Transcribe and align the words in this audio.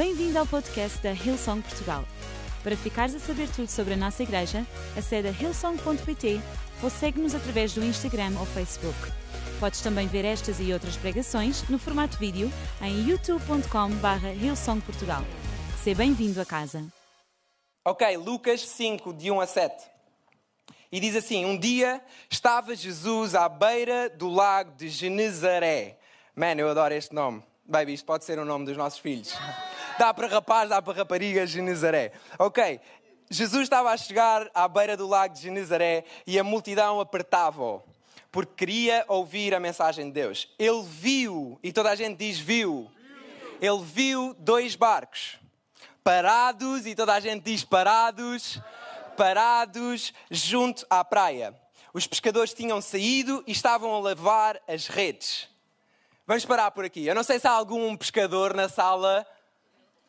Bem-vindo 0.00 0.38
ao 0.38 0.46
podcast 0.46 0.98
da 1.02 1.12
Hillsong 1.12 1.60
Portugal. 1.60 2.06
Para 2.62 2.74
ficares 2.74 3.14
a 3.14 3.18
saber 3.18 3.50
tudo 3.50 3.68
sobre 3.68 3.92
a 3.92 3.96
nossa 3.98 4.22
igreja, 4.22 4.66
acede 4.96 5.28
a 5.28 5.30
hillsong.pt 5.30 6.40
ou 6.82 6.88
segue-nos 6.88 7.34
através 7.34 7.74
do 7.74 7.84
Instagram 7.84 8.32
ou 8.40 8.46
Facebook. 8.46 8.96
Podes 9.60 9.82
também 9.82 10.06
ver 10.06 10.24
estas 10.24 10.58
e 10.58 10.72
outras 10.72 10.96
pregações 10.96 11.68
no 11.68 11.78
formato 11.78 12.16
vídeo 12.16 12.50
em 12.80 13.10
youtube.com.br 13.10 14.26
hillsongportugal. 14.42 15.22
Seja 15.84 15.98
bem-vindo 15.98 16.40
a 16.40 16.46
casa. 16.46 16.82
Ok, 17.84 18.16
Lucas 18.16 18.62
5, 18.62 19.12
de 19.12 19.30
1 19.30 19.38
a 19.38 19.46
7. 19.46 19.84
E 20.90 20.98
diz 20.98 21.14
assim: 21.14 21.44
Um 21.44 21.58
dia 21.58 22.02
estava 22.30 22.74
Jesus 22.74 23.34
à 23.34 23.50
beira 23.50 24.08
do 24.08 24.30
lago 24.30 24.72
de 24.78 24.88
Genezaré. 24.88 25.98
Man, 26.34 26.54
eu 26.54 26.70
adoro 26.70 26.94
este 26.94 27.14
nome. 27.14 27.42
Baby, 27.66 27.92
isto 27.92 28.06
pode 28.06 28.24
ser 28.24 28.38
o 28.38 28.46
nome 28.46 28.64
dos 28.64 28.78
nossos 28.78 28.98
filhos. 28.98 29.36
Dá 30.00 30.14
para 30.14 30.28
rapaz, 30.28 30.70
dá 30.70 30.80
para 30.80 30.96
rapariga, 30.96 31.46
Genezaré. 31.46 32.12
Ok, 32.38 32.80
Jesus 33.28 33.64
estava 33.64 33.90
a 33.90 33.96
chegar 33.98 34.50
à 34.54 34.66
beira 34.66 34.96
do 34.96 35.06
lago 35.06 35.34
de 35.34 35.42
Genezaré 35.42 36.04
e 36.26 36.38
a 36.38 36.42
multidão 36.42 36.98
apertava-o, 37.00 37.82
porque 38.32 38.54
queria 38.56 39.04
ouvir 39.08 39.54
a 39.54 39.60
mensagem 39.60 40.06
de 40.06 40.12
Deus. 40.12 40.48
Ele 40.58 40.82
viu, 40.84 41.60
e 41.62 41.70
toda 41.70 41.90
a 41.90 41.94
gente 41.94 42.16
diz 42.16 42.38
viu, 42.38 42.90
ele 43.60 43.82
viu 43.82 44.34
dois 44.38 44.74
barcos 44.74 45.38
parados, 46.02 46.86
e 46.86 46.94
toda 46.94 47.12
a 47.12 47.20
gente 47.20 47.44
diz 47.44 47.62
parados, 47.62 48.58
parados 49.18 50.14
junto 50.30 50.86
à 50.88 51.04
praia. 51.04 51.54
Os 51.92 52.06
pescadores 52.06 52.54
tinham 52.54 52.80
saído 52.80 53.44
e 53.46 53.52
estavam 53.52 53.94
a 53.94 54.00
lavar 54.00 54.58
as 54.66 54.86
redes. 54.86 55.46
Vamos 56.26 56.46
parar 56.46 56.70
por 56.70 56.86
aqui. 56.86 57.06
Eu 57.06 57.14
não 57.14 57.22
sei 57.22 57.38
se 57.38 57.46
há 57.46 57.50
algum 57.50 57.94
pescador 57.98 58.54
na 58.54 58.66
sala. 58.66 59.26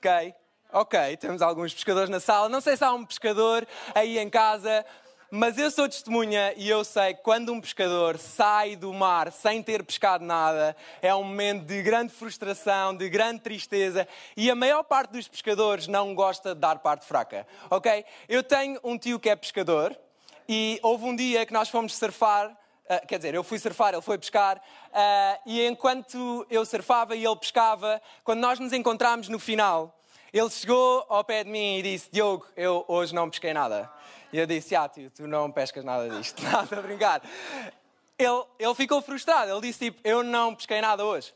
Ok, 0.03 0.33
ok, 0.73 1.17
temos 1.17 1.43
alguns 1.43 1.75
pescadores 1.75 2.09
na 2.09 2.19
sala. 2.19 2.49
Não 2.49 2.59
sei 2.59 2.75
se 2.75 2.83
há 2.83 2.91
um 2.91 3.05
pescador 3.05 3.67
aí 3.93 4.17
em 4.17 4.31
casa. 4.31 4.83
Mas 5.29 5.59
eu 5.59 5.69
sou 5.69 5.87
testemunha 5.87 6.55
e 6.57 6.67
eu 6.67 6.83
sei 6.83 7.13
que 7.13 7.21
quando 7.21 7.53
um 7.53 7.61
pescador 7.61 8.17
sai 8.17 8.75
do 8.75 8.91
mar 8.91 9.31
sem 9.31 9.61
ter 9.61 9.83
pescado 9.83 10.25
nada, 10.25 10.75
é 11.03 11.13
um 11.13 11.23
momento 11.23 11.65
de 11.65 11.83
grande 11.83 12.11
frustração, 12.11 12.97
de 12.97 13.07
grande 13.09 13.41
tristeza 13.41 14.07
e 14.35 14.49
a 14.49 14.55
maior 14.55 14.81
parte 14.81 15.11
dos 15.11 15.27
pescadores 15.27 15.85
não 15.85 16.15
gosta 16.15 16.55
de 16.55 16.59
dar 16.59 16.79
parte 16.79 17.05
fraca, 17.05 17.45
ok? 17.69 18.03
Eu 18.27 18.41
tenho 18.41 18.79
um 18.83 18.97
tio 18.97 19.19
que 19.19 19.29
é 19.29 19.35
pescador 19.35 19.95
e 20.49 20.79
houve 20.81 21.05
um 21.05 21.15
dia 21.15 21.45
que 21.45 21.53
nós 21.53 21.69
fomos 21.69 21.95
surfar 21.95 22.57
Uh, 22.91 23.07
quer 23.07 23.17
dizer, 23.17 23.33
eu 23.33 23.41
fui 23.41 23.57
surfar, 23.57 23.93
ele 23.93 24.01
foi 24.01 24.17
pescar, 24.17 24.57
uh, 24.57 25.41
e 25.45 25.65
enquanto 25.65 26.45
eu 26.49 26.65
surfava 26.65 27.15
e 27.15 27.23
ele 27.23 27.35
pescava, 27.37 28.01
quando 28.21 28.41
nós 28.41 28.59
nos 28.59 28.73
encontramos 28.73 29.29
no 29.29 29.39
final, 29.39 29.97
ele 30.33 30.49
chegou 30.49 31.05
ao 31.09 31.23
pé 31.23 31.43
de 31.43 31.49
mim 31.49 31.77
e 31.77 31.81
disse: 31.83 32.09
Diogo, 32.11 32.45
eu 32.55 32.85
hoje 32.87 33.13
não 33.13 33.29
pesquei 33.29 33.53
nada. 33.53 33.91
E 34.31 34.37
eu 34.39 34.45
disse: 34.45 34.75
Ah, 34.75 34.87
tio, 34.87 35.11
tu 35.11 35.27
não 35.27 35.51
pescas 35.51 35.83
nada 35.83 36.09
disto. 36.09 36.41
Nada 36.43 36.79
a 36.79 36.81
brincar. 36.81 37.21
Ele, 38.17 38.43
ele 38.57 38.75
ficou 38.75 39.01
frustrado. 39.01 39.51
Ele 39.51 39.61
disse: 39.61 39.85
tipo, 39.85 39.99
Eu 40.03 40.23
não 40.23 40.55
pesquei 40.55 40.79
nada 40.79 41.03
hoje. 41.03 41.33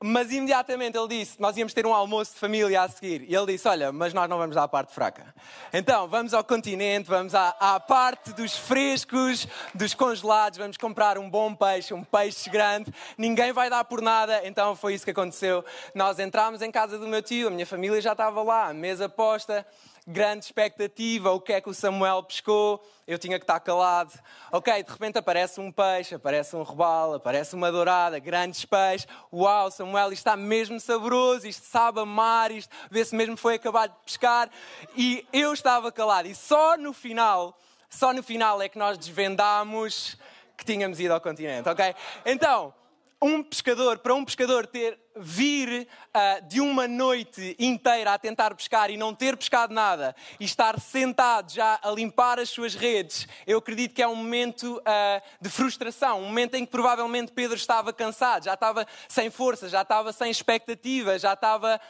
Mas 0.00 0.30
imediatamente 0.30 0.96
ele 0.96 1.08
disse: 1.08 1.40
Nós 1.40 1.56
íamos 1.56 1.74
ter 1.74 1.84
um 1.84 1.92
almoço 1.92 2.32
de 2.32 2.38
família 2.38 2.82
a 2.82 2.88
seguir. 2.88 3.24
E 3.28 3.34
ele 3.34 3.46
disse: 3.46 3.66
Olha, 3.66 3.90
mas 3.90 4.14
nós 4.14 4.28
não 4.28 4.38
vamos 4.38 4.56
à 4.56 4.68
parte 4.68 4.94
fraca. 4.94 5.34
Então, 5.72 6.06
vamos 6.06 6.32
ao 6.32 6.44
continente, 6.44 7.08
vamos 7.08 7.34
à, 7.34 7.48
à 7.58 7.80
parte 7.80 8.32
dos 8.32 8.56
frescos, 8.56 9.48
dos 9.74 9.94
congelados, 9.94 10.56
vamos 10.56 10.76
comprar 10.76 11.18
um 11.18 11.28
bom 11.28 11.52
peixe, 11.52 11.92
um 11.92 12.04
peixe 12.04 12.48
grande. 12.48 12.94
Ninguém 13.16 13.52
vai 13.52 13.68
dar 13.68 13.84
por 13.84 14.00
nada. 14.00 14.40
Então, 14.46 14.76
foi 14.76 14.94
isso 14.94 15.04
que 15.04 15.10
aconteceu. 15.10 15.64
Nós 15.92 16.20
entramos 16.20 16.62
em 16.62 16.70
casa 16.70 16.96
do 16.96 17.08
meu 17.08 17.20
tio, 17.20 17.48
a 17.48 17.50
minha 17.50 17.66
família 17.66 18.00
já 18.00 18.12
estava 18.12 18.40
lá, 18.40 18.72
mesa 18.72 19.08
posta 19.08 19.66
grande 20.10 20.46
expectativa, 20.46 21.30
o 21.32 21.40
que 21.40 21.52
é 21.52 21.60
que 21.60 21.68
o 21.68 21.74
Samuel 21.74 22.22
pescou, 22.22 22.82
eu 23.06 23.18
tinha 23.18 23.38
que 23.38 23.44
estar 23.44 23.60
calado. 23.60 24.12
Ok, 24.50 24.82
de 24.82 24.90
repente 24.90 25.18
aparece 25.18 25.60
um 25.60 25.70
peixe, 25.70 26.14
aparece 26.14 26.56
um 26.56 26.62
robalo, 26.62 27.14
aparece 27.14 27.54
uma 27.54 27.70
dourada, 27.70 28.18
grandes 28.18 28.64
peixes. 28.64 29.06
Uau, 29.30 29.70
Samuel, 29.70 30.10
isto 30.10 30.20
está 30.20 30.34
mesmo 30.34 30.80
saboroso, 30.80 31.46
isto 31.46 31.66
sabe 31.66 32.00
amar, 32.00 32.50
isto 32.50 32.74
vê-se 32.90 33.14
mesmo 33.14 33.36
foi 33.36 33.56
acabado 33.56 33.90
de 33.90 33.98
pescar. 34.06 34.48
E 34.96 35.26
eu 35.30 35.52
estava 35.52 35.92
calado. 35.92 36.26
E 36.26 36.34
só 36.34 36.78
no 36.78 36.94
final, 36.94 37.58
só 37.90 38.14
no 38.14 38.22
final 38.22 38.62
é 38.62 38.68
que 38.68 38.78
nós 38.78 38.96
desvendámos 38.96 40.16
que 40.56 40.64
tínhamos 40.64 40.98
ido 40.98 41.12
ao 41.12 41.20
continente, 41.20 41.68
ok? 41.68 41.94
Então, 42.24 42.72
um 43.20 43.42
pescador, 43.42 43.98
para 43.98 44.14
um 44.14 44.24
pescador 44.24 44.66
ter 44.66 44.98
vir 45.16 45.88
uh, 45.88 46.48
de 46.48 46.60
uma 46.60 46.86
noite 46.86 47.56
inteira 47.58 48.14
a 48.14 48.18
tentar 48.18 48.54
pescar 48.54 48.90
e 48.90 48.96
não 48.96 49.12
ter 49.12 49.36
pescado 49.36 49.74
nada 49.74 50.14
e 50.38 50.44
estar 50.44 50.78
sentado 50.78 51.52
já 51.52 51.80
a 51.82 51.90
limpar 51.90 52.38
as 52.38 52.48
suas 52.48 52.74
redes, 52.74 53.26
eu 53.44 53.58
acredito 53.58 53.94
que 53.94 54.02
é 54.02 54.06
um 54.06 54.14
momento 54.14 54.78
uh, 54.78 55.22
de 55.40 55.48
frustração, 55.48 56.20
um 56.20 56.26
momento 56.26 56.54
em 56.54 56.64
que 56.64 56.70
provavelmente 56.70 57.32
Pedro 57.32 57.56
estava 57.56 57.92
cansado, 57.92 58.44
já 58.44 58.54
estava 58.54 58.86
sem 59.08 59.30
força, 59.30 59.68
já 59.68 59.82
estava 59.82 60.12
sem 60.12 60.30
expectativa, 60.30 61.18
já 61.18 61.32
estava 61.32 61.80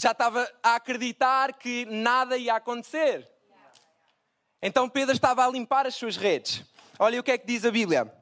já 0.00 0.12
estava 0.12 0.48
a 0.62 0.76
acreditar 0.76 1.54
que 1.54 1.84
nada 1.86 2.36
ia 2.36 2.54
acontecer. 2.54 3.28
Então 4.62 4.88
Pedro 4.88 5.12
estava 5.12 5.44
a 5.44 5.50
limpar 5.50 5.88
as 5.88 5.96
suas 5.96 6.16
redes. 6.16 6.62
Olha 7.00 7.18
o 7.18 7.22
que 7.22 7.32
é 7.32 7.38
que 7.38 7.46
diz 7.46 7.64
a 7.64 7.70
Bíblia. 7.72 8.17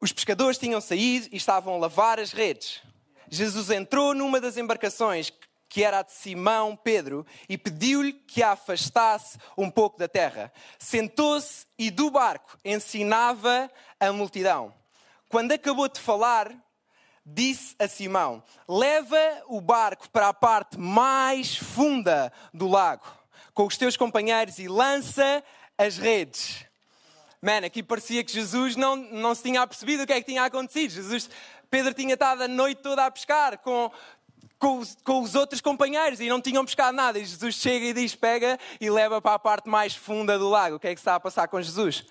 Os 0.00 0.12
pescadores 0.12 0.56
tinham 0.56 0.80
saído 0.80 1.28
e 1.30 1.36
estavam 1.36 1.74
a 1.74 1.78
lavar 1.78 2.18
as 2.18 2.32
redes. 2.32 2.80
Jesus 3.28 3.68
entrou 3.68 4.14
numa 4.14 4.40
das 4.40 4.56
embarcações, 4.56 5.30
que 5.68 5.84
era 5.84 5.98
a 5.98 6.02
de 6.02 6.12
Simão 6.12 6.74
Pedro, 6.74 7.26
e 7.48 7.58
pediu-lhe 7.58 8.14
que 8.14 8.42
a 8.42 8.52
afastasse 8.52 9.38
um 9.58 9.70
pouco 9.70 9.98
da 9.98 10.08
terra. 10.08 10.50
Sentou-se 10.78 11.66
e 11.78 11.90
do 11.90 12.10
barco 12.10 12.58
ensinava 12.64 13.70
a 14.00 14.10
multidão. 14.10 14.74
Quando 15.28 15.52
acabou 15.52 15.86
de 15.86 16.00
falar, 16.00 16.50
disse 17.24 17.76
a 17.78 17.86
Simão: 17.86 18.42
Leva 18.66 19.44
o 19.48 19.60
barco 19.60 20.08
para 20.08 20.28
a 20.28 20.34
parte 20.34 20.78
mais 20.78 21.56
funda 21.56 22.32
do 22.54 22.66
lago, 22.66 23.06
com 23.52 23.66
os 23.66 23.76
teus 23.76 23.98
companheiros, 23.98 24.58
e 24.58 24.66
lança 24.66 25.44
as 25.76 25.98
redes. 25.98 26.69
Man, 27.42 27.64
aqui 27.64 27.82
parecia 27.82 28.22
que 28.22 28.32
Jesus 28.32 28.76
não, 28.76 28.96
não 28.96 29.34
se 29.34 29.42
tinha 29.42 29.62
apercebido 29.62 30.02
o 30.02 30.06
que 30.06 30.12
é 30.12 30.20
que 30.20 30.26
tinha 30.26 30.44
acontecido. 30.44 30.90
Jesus, 30.90 31.30
Pedro 31.70 31.94
tinha 31.94 32.12
estado 32.12 32.42
a 32.42 32.48
noite 32.48 32.82
toda 32.82 33.06
a 33.06 33.10
pescar 33.10 33.56
com, 33.58 33.90
com 34.58 34.78
os, 34.78 34.94
com 35.02 35.22
os, 35.22 35.34
outros 35.34 35.62
companheiros 35.62 36.20
e 36.20 36.28
não 36.28 36.38
tinham 36.38 36.64
pescado 36.66 36.94
nada. 36.94 37.18
E 37.18 37.24
Jesus 37.24 37.54
chega 37.54 37.86
e 37.86 37.94
diz: 37.94 38.14
pega 38.14 38.58
e 38.78 38.90
leva 38.90 39.22
para 39.22 39.36
a 39.36 39.38
parte 39.38 39.70
mais 39.70 39.94
funda 39.94 40.38
do 40.38 40.50
lago. 40.50 40.76
O 40.76 40.78
que 40.78 40.88
é 40.88 40.94
que 40.94 41.00
está 41.00 41.14
a 41.14 41.20
passar 41.20 41.48
com 41.48 41.62
Jesus? 41.62 42.04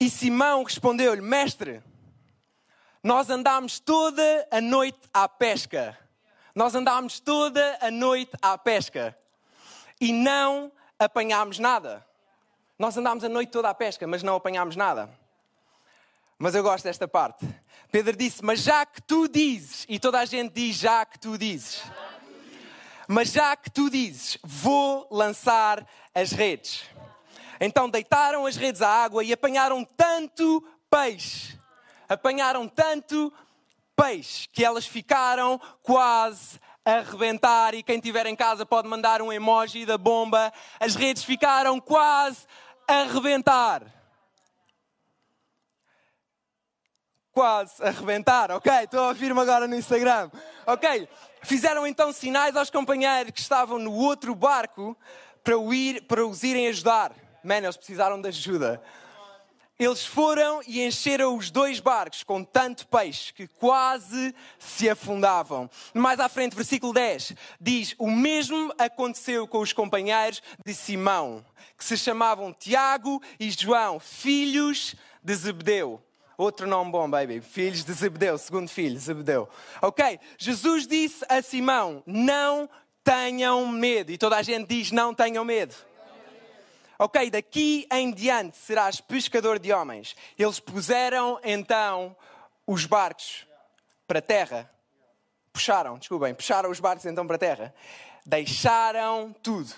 E 0.00 0.10
Simão 0.10 0.64
respondeu-lhe: 0.64 1.22
Mestre, 1.22 1.80
nós 3.00 3.30
andámos 3.30 3.78
toda 3.78 4.48
a 4.50 4.60
noite 4.60 5.08
à 5.14 5.28
pesca. 5.28 5.96
Nós 6.52 6.74
andámos 6.74 7.20
toda 7.20 7.78
a 7.80 7.92
noite 7.92 8.32
à 8.42 8.58
pesca 8.58 9.16
e 10.00 10.12
não 10.12 10.72
apanhámos 10.98 11.60
nada. 11.60 12.04
Nós 12.78 12.96
andámos 12.96 13.22
a 13.24 13.28
noite 13.28 13.50
toda 13.50 13.68
à 13.68 13.74
pesca, 13.74 14.06
mas 14.06 14.22
não 14.22 14.36
apanhámos 14.36 14.76
nada. 14.76 15.10
Mas 16.38 16.54
eu 16.54 16.62
gosto 16.62 16.84
desta 16.84 17.06
parte. 17.06 17.46
Pedro 17.90 18.16
disse: 18.16 18.44
Mas 18.44 18.60
já 18.60 18.84
que 18.84 19.00
tu 19.02 19.28
dizes, 19.28 19.86
e 19.88 19.98
toda 19.98 20.18
a 20.18 20.24
gente 20.24 20.52
diz 20.52 20.76
já 20.76 21.04
que 21.04 21.18
tu 21.18 21.38
dizes, 21.38 21.82
mas 23.06 23.30
já 23.30 23.54
que 23.54 23.70
tu 23.70 23.90
dizes, 23.90 24.38
vou 24.42 25.06
lançar 25.10 25.86
as 26.14 26.32
redes. 26.32 26.84
Então 27.60 27.88
deitaram 27.88 28.46
as 28.46 28.56
redes 28.56 28.82
à 28.82 28.88
água 28.88 29.22
e 29.22 29.32
apanharam 29.32 29.84
tanto 29.84 30.66
peixe, 30.90 31.56
apanharam 32.08 32.66
tanto 32.66 33.32
peixe, 33.94 34.48
que 34.48 34.64
elas 34.64 34.86
ficaram 34.86 35.60
quase 35.82 36.58
a 36.84 36.98
arrebentar. 36.98 37.74
E 37.74 37.82
quem 37.82 38.00
tiver 38.00 38.26
em 38.26 38.36
casa 38.36 38.66
pode 38.66 38.88
mandar 38.88 39.22
um 39.22 39.32
emoji 39.32 39.86
da 39.86 39.96
bomba. 39.96 40.52
As 40.78 40.94
redes 40.94 41.24
ficaram 41.24 41.80
quase 41.80 42.46
a 42.88 43.02
arrebentar. 43.02 43.82
Quase 47.32 47.82
a 47.82 47.88
arrebentar, 47.88 48.50
ok? 48.50 48.72
Estou 48.84 49.00
a 49.00 49.08
ouvir-me 49.08 49.40
agora 49.40 49.66
no 49.66 49.74
Instagram. 49.74 50.30
Ok? 50.66 51.08
Fizeram 51.42 51.86
então 51.86 52.12
sinais 52.12 52.54
aos 52.56 52.70
companheiros 52.70 53.32
que 53.32 53.40
estavam 53.40 53.78
no 53.78 53.92
outro 53.92 54.34
barco 54.34 54.96
para, 55.42 55.58
o 55.58 55.72
ir, 55.72 56.02
para 56.02 56.24
os 56.26 56.42
irem 56.42 56.68
ajudar. 56.68 57.12
Man, 57.42 57.58
eles 57.58 57.76
precisaram 57.76 58.20
de 58.20 58.28
ajuda. 58.28 58.82
Eles 59.82 60.06
foram 60.06 60.60
e 60.64 60.80
encheram 60.80 61.36
os 61.36 61.50
dois 61.50 61.80
barcos 61.80 62.22
com 62.22 62.44
tanto 62.44 62.86
peixe 62.86 63.32
que 63.32 63.48
quase 63.48 64.32
se 64.56 64.88
afundavam. 64.88 65.68
Mais 65.92 66.20
à 66.20 66.28
frente, 66.28 66.54
versículo 66.54 66.92
10, 66.92 67.34
diz: 67.60 67.92
O 67.98 68.08
mesmo 68.08 68.72
aconteceu 68.78 69.44
com 69.48 69.58
os 69.58 69.72
companheiros 69.72 70.40
de 70.64 70.72
Simão, 70.72 71.44
que 71.76 71.84
se 71.84 71.96
chamavam 71.96 72.52
Tiago 72.52 73.20
e 73.40 73.50
João, 73.50 73.98
filhos 73.98 74.94
de 75.20 75.34
Zebedeu. 75.34 76.00
Outro 76.38 76.68
nome 76.68 76.92
bom, 76.92 77.10
baby. 77.10 77.40
Filhos 77.40 77.82
de 77.82 77.92
Zebedeu, 77.92 78.38
segundo 78.38 78.68
filho, 78.68 78.96
Zebedeu. 79.00 79.48
Ok, 79.80 80.20
Jesus 80.38 80.86
disse 80.86 81.24
a 81.28 81.42
Simão: 81.42 82.04
Não 82.06 82.70
tenham 83.02 83.66
medo. 83.66 84.12
E 84.12 84.16
toda 84.16 84.36
a 84.36 84.42
gente 84.42 84.68
diz: 84.68 84.92
Não 84.92 85.12
tenham 85.12 85.44
medo. 85.44 85.74
Ok, 87.02 87.30
daqui 87.30 87.84
em 87.90 88.12
diante 88.12 88.56
serás 88.56 89.00
pescador 89.00 89.58
de 89.58 89.72
homens. 89.72 90.14
Eles 90.38 90.60
puseram 90.60 91.40
então 91.42 92.14
os 92.64 92.86
barcos 92.86 93.44
para 94.06 94.20
a 94.20 94.22
terra. 94.22 94.70
Puxaram, 95.52 95.98
desculpem, 95.98 96.32
puxaram 96.32 96.70
os 96.70 96.78
barcos 96.78 97.04
então 97.04 97.26
para 97.26 97.34
a 97.34 97.38
terra. 97.40 97.74
Deixaram 98.24 99.34
tudo. 99.42 99.74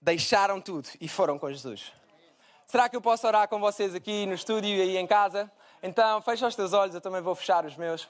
Deixaram 0.00 0.60
tudo 0.60 0.88
e 1.00 1.08
foram 1.08 1.36
com 1.36 1.50
Jesus. 1.50 1.92
Será 2.64 2.88
que 2.88 2.94
eu 2.94 3.02
posso 3.02 3.26
orar 3.26 3.48
com 3.48 3.58
vocês 3.58 3.92
aqui 3.92 4.24
no 4.24 4.34
estúdio 4.34 4.70
e 4.70 4.80
aí 4.82 4.96
em 4.96 5.06
casa? 5.08 5.50
Então, 5.82 6.22
fecha 6.22 6.46
os 6.46 6.54
teus 6.54 6.72
olhos, 6.72 6.94
eu 6.94 7.00
também 7.00 7.20
vou 7.20 7.34
fechar 7.34 7.66
os 7.66 7.76
meus. 7.76 8.08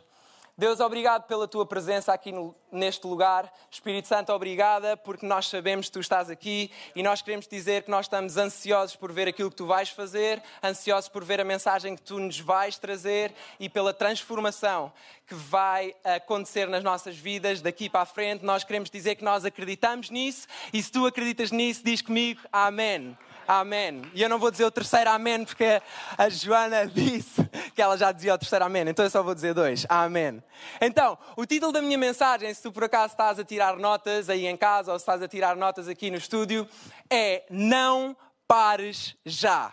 Deus, 0.57 0.81
obrigado 0.81 1.27
pela 1.27 1.49
tua 1.49 1.65
presença 1.65 2.13
aqui 2.13 2.31
no, 2.31 2.55
neste 2.71 3.07
lugar. 3.07 3.51
Espírito 3.71 4.07
Santo, 4.07 4.31
obrigada 4.35 4.99
porque 4.99 5.25
nós 5.25 5.49
sabemos 5.49 5.87
que 5.87 5.93
tu 5.93 6.01
estás 6.01 6.29
aqui 6.29 6.71
e 6.95 7.03
nós 7.03 7.23
queremos 7.23 7.49
dizer 7.49 7.85
que 7.85 7.91
nós 7.91 8.05
estamos 8.05 8.37
ansiosos 8.37 8.95
por 8.95 9.11
ver 9.11 9.27
aquilo 9.27 9.49
que 9.49 9.57
tu 9.57 9.65
vais 9.65 9.89
fazer, 9.89 10.43
ansiosos 10.63 11.09
por 11.09 11.25
ver 11.25 11.41
a 11.41 11.45
mensagem 11.45 11.97
que 11.97 12.03
tu 12.03 12.19
nos 12.21 12.39
vais 12.39 12.79
trazer 12.79 13.33
e 13.59 13.67
pela 13.67 13.95
transformação 13.95 14.93
que 15.27 15.35
vai 15.35 15.97
acontecer 16.05 16.69
nas 16.69 16.85
nossas 16.85 17.17
vidas 17.17 17.63
daqui 17.63 17.89
para 17.89 18.03
a 18.03 18.07
frente. 18.07 18.45
Nós 18.45 18.63
queremos 18.63 18.91
dizer 18.91 19.15
que 19.15 19.25
nós 19.25 19.47
acreditamos 19.47 20.11
nisso 20.11 20.47
e 20.71 20.83
se 20.83 20.93
tu 20.93 21.07
acreditas 21.07 21.51
nisso, 21.51 21.83
diz 21.83 22.03
comigo 22.03 22.43
Amém. 22.53 23.17
Amém. 23.47 24.03
E 24.15 24.23
eu 24.23 24.29
não 24.29 24.39
vou 24.39 24.51
dizer 24.51 24.65
o 24.65 24.71
terceiro 24.71 25.11
Amém 25.11 25.45
porque 25.45 25.83
a 26.17 26.29
Joana 26.29 26.87
disse 26.89 27.43
que 27.75 27.83
ela 27.83 27.97
já 27.97 28.13
dizia 28.13 28.35
o 28.35 28.39
terceiro 28.39 28.65
Amém, 28.65 28.89
então 28.89 29.05
eu 29.05 29.11
só 29.11 29.23
vou 29.23 29.35
dizer 29.35 29.55
dois. 29.55 29.85
Amém. 29.89 30.43
Então, 30.81 31.19
o 31.37 31.45
título 31.45 31.73
da 31.73 31.83
minha 31.83 31.99
mensagem, 31.99 32.53
se 32.55 32.63
tu 32.63 32.73
por 32.73 32.85
acaso 32.85 33.13
estás 33.15 33.39
a 33.39 33.45
tirar 33.45 33.77
notas 33.77 34.29
aí 34.29 34.47
em 34.47 34.57
casa 34.57 34.93
ou 34.93 34.99
se 34.99 35.03
estás 35.03 35.23
a 35.23 35.29
tirar 35.29 35.57
notas 35.57 35.89
aqui 35.89 36.11
no 36.11 36.17
estúdio, 36.17 36.69
é 37.11 37.45
Não 37.51 38.17
pares 38.47 39.17
já. 39.25 39.73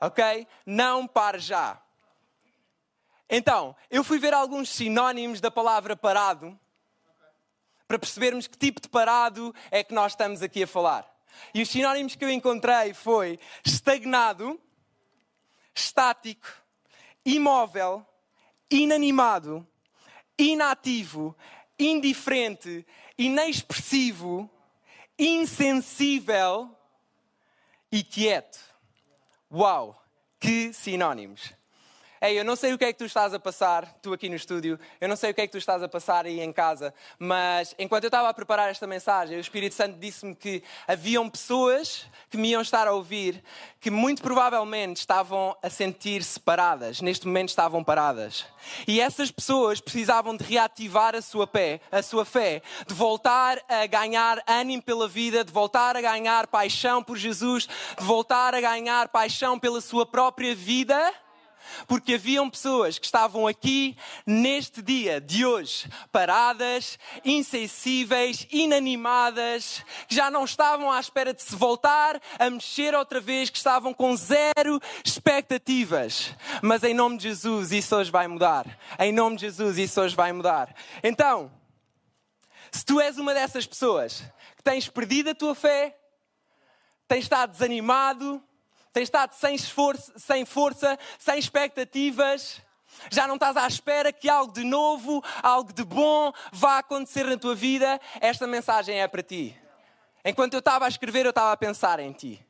Ok? 0.00 0.46
Não 0.66 1.06
pares 1.06 1.44
já. 1.44 1.80
Então, 3.28 3.74
eu 3.90 4.04
fui 4.04 4.18
ver 4.18 4.34
alguns 4.34 4.68
sinónimos 4.68 5.40
da 5.40 5.50
palavra 5.50 5.96
parado 5.96 6.58
para 7.88 7.98
percebermos 7.98 8.46
que 8.46 8.58
tipo 8.58 8.80
de 8.80 8.88
parado 8.88 9.54
é 9.70 9.82
que 9.82 9.94
nós 9.94 10.12
estamos 10.12 10.42
aqui 10.42 10.62
a 10.62 10.66
falar. 10.66 11.15
E 11.54 11.62
os 11.62 11.68
sinónimos 11.68 12.14
que 12.14 12.24
eu 12.24 12.30
encontrei 12.30 12.92
foi 12.94 13.38
estagnado, 13.64 14.60
estático, 15.74 16.46
imóvel, 17.24 18.06
inanimado, 18.70 19.66
inativo, 20.38 21.36
indiferente, 21.78 22.86
inexpressivo, 23.18 24.50
insensível 25.18 26.76
e 27.90 28.02
quieto. 28.02 28.58
Uau, 29.50 30.02
que 30.38 30.72
sinónimos! 30.72 31.55
Ei, 32.26 32.40
eu 32.40 32.44
não 32.44 32.56
sei 32.56 32.72
o 32.72 32.78
que 32.78 32.84
é 32.84 32.92
que 32.92 32.98
tu 32.98 33.04
estás 33.04 33.32
a 33.32 33.38
passar, 33.38 33.86
tu 34.02 34.12
aqui 34.12 34.28
no 34.28 34.34
estúdio, 34.34 34.80
eu 35.00 35.08
não 35.08 35.14
sei 35.14 35.30
o 35.30 35.34
que 35.34 35.42
é 35.42 35.46
que 35.46 35.52
tu 35.52 35.58
estás 35.58 35.80
a 35.80 35.88
passar 35.88 36.26
aí 36.26 36.40
em 36.40 36.52
casa, 36.52 36.92
mas 37.20 37.72
enquanto 37.78 38.02
eu 38.02 38.08
estava 38.08 38.28
a 38.28 38.34
preparar 38.34 38.68
esta 38.68 38.84
mensagem, 38.84 39.36
o 39.36 39.40
Espírito 39.40 39.76
Santo 39.76 39.96
disse-me 39.96 40.34
que 40.34 40.60
haviam 40.88 41.30
pessoas 41.30 42.04
que 42.28 42.36
me 42.36 42.48
iam 42.48 42.60
estar 42.60 42.88
a 42.88 42.92
ouvir 42.92 43.44
que 43.80 43.92
muito 43.92 44.22
provavelmente 44.22 44.96
estavam 44.96 45.56
a 45.62 45.70
sentir 45.70 46.24
separadas, 46.24 47.00
neste 47.00 47.28
momento 47.28 47.50
estavam 47.50 47.84
paradas. 47.84 48.44
E 48.88 49.00
essas 49.00 49.30
pessoas 49.30 49.80
precisavam 49.80 50.36
de 50.36 50.42
reativar 50.42 51.14
a 51.14 51.22
sua 51.22 51.46
fé, 51.46 51.80
a 51.92 52.02
sua 52.02 52.24
fé, 52.24 52.60
de 52.88 52.92
voltar 52.92 53.62
a 53.68 53.86
ganhar 53.86 54.42
ânimo 54.48 54.82
pela 54.82 55.06
vida, 55.06 55.44
de 55.44 55.52
voltar 55.52 55.96
a 55.96 56.00
ganhar 56.00 56.48
paixão 56.48 57.04
por 57.04 57.16
Jesus, 57.16 57.68
de 57.96 58.04
voltar 58.04 58.52
a 58.52 58.60
ganhar 58.60 59.10
paixão 59.10 59.60
pela 59.60 59.80
sua 59.80 60.04
própria 60.04 60.56
vida 60.56 61.14
porque 61.86 62.14
haviam 62.14 62.48
pessoas 62.48 62.98
que 62.98 63.06
estavam 63.06 63.46
aqui 63.46 63.96
neste 64.26 64.82
dia 64.82 65.20
de 65.20 65.44
hoje, 65.44 65.88
paradas, 66.10 66.98
insensíveis, 67.24 68.46
inanimadas, 68.50 69.82
que 70.08 70.14
já 70.14 70.30
não 70.30 70.44
estavam 70.44 70.90
à 70.90 71.00
espera 71.00 71.32
de 71.32 71.42
se 71.42 71.54
voltar 71.54 72.20
a 72.38 72.50
mexer 72.50 72.94
outra 72.94 73.20
vez, 73.20 73.50
que 73.50 73.58
estavam 73.58 73.92
com 73.92 74.16
zero 74.16 74.80
expectativas. 75.04 76.34
Mas 76.62 76.82
em 76.82 76.94
nome 76.94 77.16
de 77.16 77.24
Jesus, 77.24 77.72
isso 77.72 77.96
hoje 77.96 78.10
vai 78.10 78.26
mudar. 78.28 78.66
Em 78.98 79.12
nome 79.12 79.36
de 79.36 79.42
Jesus, 79.42 79.78
isso 79.78 80.00
hoje 80.00 80.14
vai 80.14 80.32
mudar. 80.32 80.74
Então, 81.02 81.50
se 82.70 82.84
tu 82.84 83.00
és 83.00 83.18
uma 83.18 83.32
dessas 83.32 83.66
pessoas 83.66 84.22
que 84.56 84.62
tens 84.62 84.88
perdido 84.88 85.30
a 85.30 85.34
tua 85.34 85.54
fé, 85.54 85.96
tens 87.08 87.24
estado 87.24 87.52
desanimado, 87.52 88.42
tens 88.96 89.08
estado 89.08 89.34
sem 89.34 89.54
esforço, 89.54 90.10
sem 90.16 90.46
força, 90.46 90.98
sem 91.18 91.38
expectativas. 91.38 92.62
Já 93.10 93.28
não 93.28 93.34
estás 93.34 93.54
à 93.54 93.68
espera 93.68 94.10
que 94.10 94.26
algo 94.26 94.54
de 94.54 94.64
novo, 94.64 95.22
algo 95.42 95.70
de 95.70 95.84
bom 95.84 96.32
vá 96.50 96.78
acontecer 96.78 97.24
na 97.24 97.36
tua 97.36 97.54
vida. 97.54 98.00
Esta 98.22 98.46
mensagem 98.46 99.02
é 99.02 99.06
para 99.06 99.22
ti. 99.22 99.54
Enquanto 100.24 100.54
eu 100.54 100.60
estava 100.60 100.86
a 100.86 100.88
escrever, 100.88 101.26
eu 101.26 101.30
estava 101.30 101.52
a 101.52 101.56
pensar 101.58 102.00
em 102.00 102.10
ti. 102.10 102.45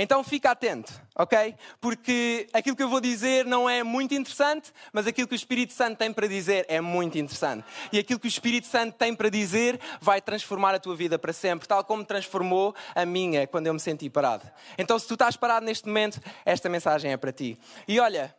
Então 0.00 0.22
fica 0.22 0.52
atento, 0.52 0.92
ok? 1.16 1.56
Porque 1.80 2.46
aquilo 2.52 2.76
que 2.76 2.82
eu 2.84 2.88
vou 2.88 3.00
dizer 3.00 3.44
não 3.44 3.68
é 3.68 3.82
muito 3.82 4.14
interessante, 4.14 4.72
mas 4.92 5.08
aquilo 5.08 5.26
que 5.26 5.34
o 5.34 5.36
Espírito 5.36 5.72
Santo 5.72 5.98
tem 5.98 6.12
para 6.12 6.28
dizer 6.28 6.64
é 6.68 6.80
muito 6.80 7.18
interessante. 7.18 7.64
E 7.92 7.98
aquilo 7.98 8.20
que 8.20 8.26
o 8.26 8.28
Espírito 8.28 8.68
Santo 8.68 8.94
tem 8.96 9.12
para 9.12 9.28
dizer 9.28 9.80
vai 10.00 10.20
transformar 10.20 10.72
a 10.72 10.78
tua 10.78 10.94
vida 10.94 11.18
para 11.18 11.32
sempre, 11.32 11.66
tal 11.66 11.82
como 11.82 12.04
transformou 12.04 12.76
a 12.94 13.04
minha 13.04 13.44
quando 13.48 13.66
eu 13.66 13.74
me 13.74 13.80
senti 13.80 14.08
parado. 14.08 14.48
Então, 14.78 14.96
se 15.00 15.08
tu 15.08 15.14
estás 15.14 15.36
parado 15.36 15.66
neste 15.66 15.88
momento, 15.88 16.20
esta 16.46 16.68
mensagem 16.68 17.10
é 17.10 17.16
para 17.16 17.32
ti. 17.32 17.58
E 17.88 17.98
olha, 17.98 18.32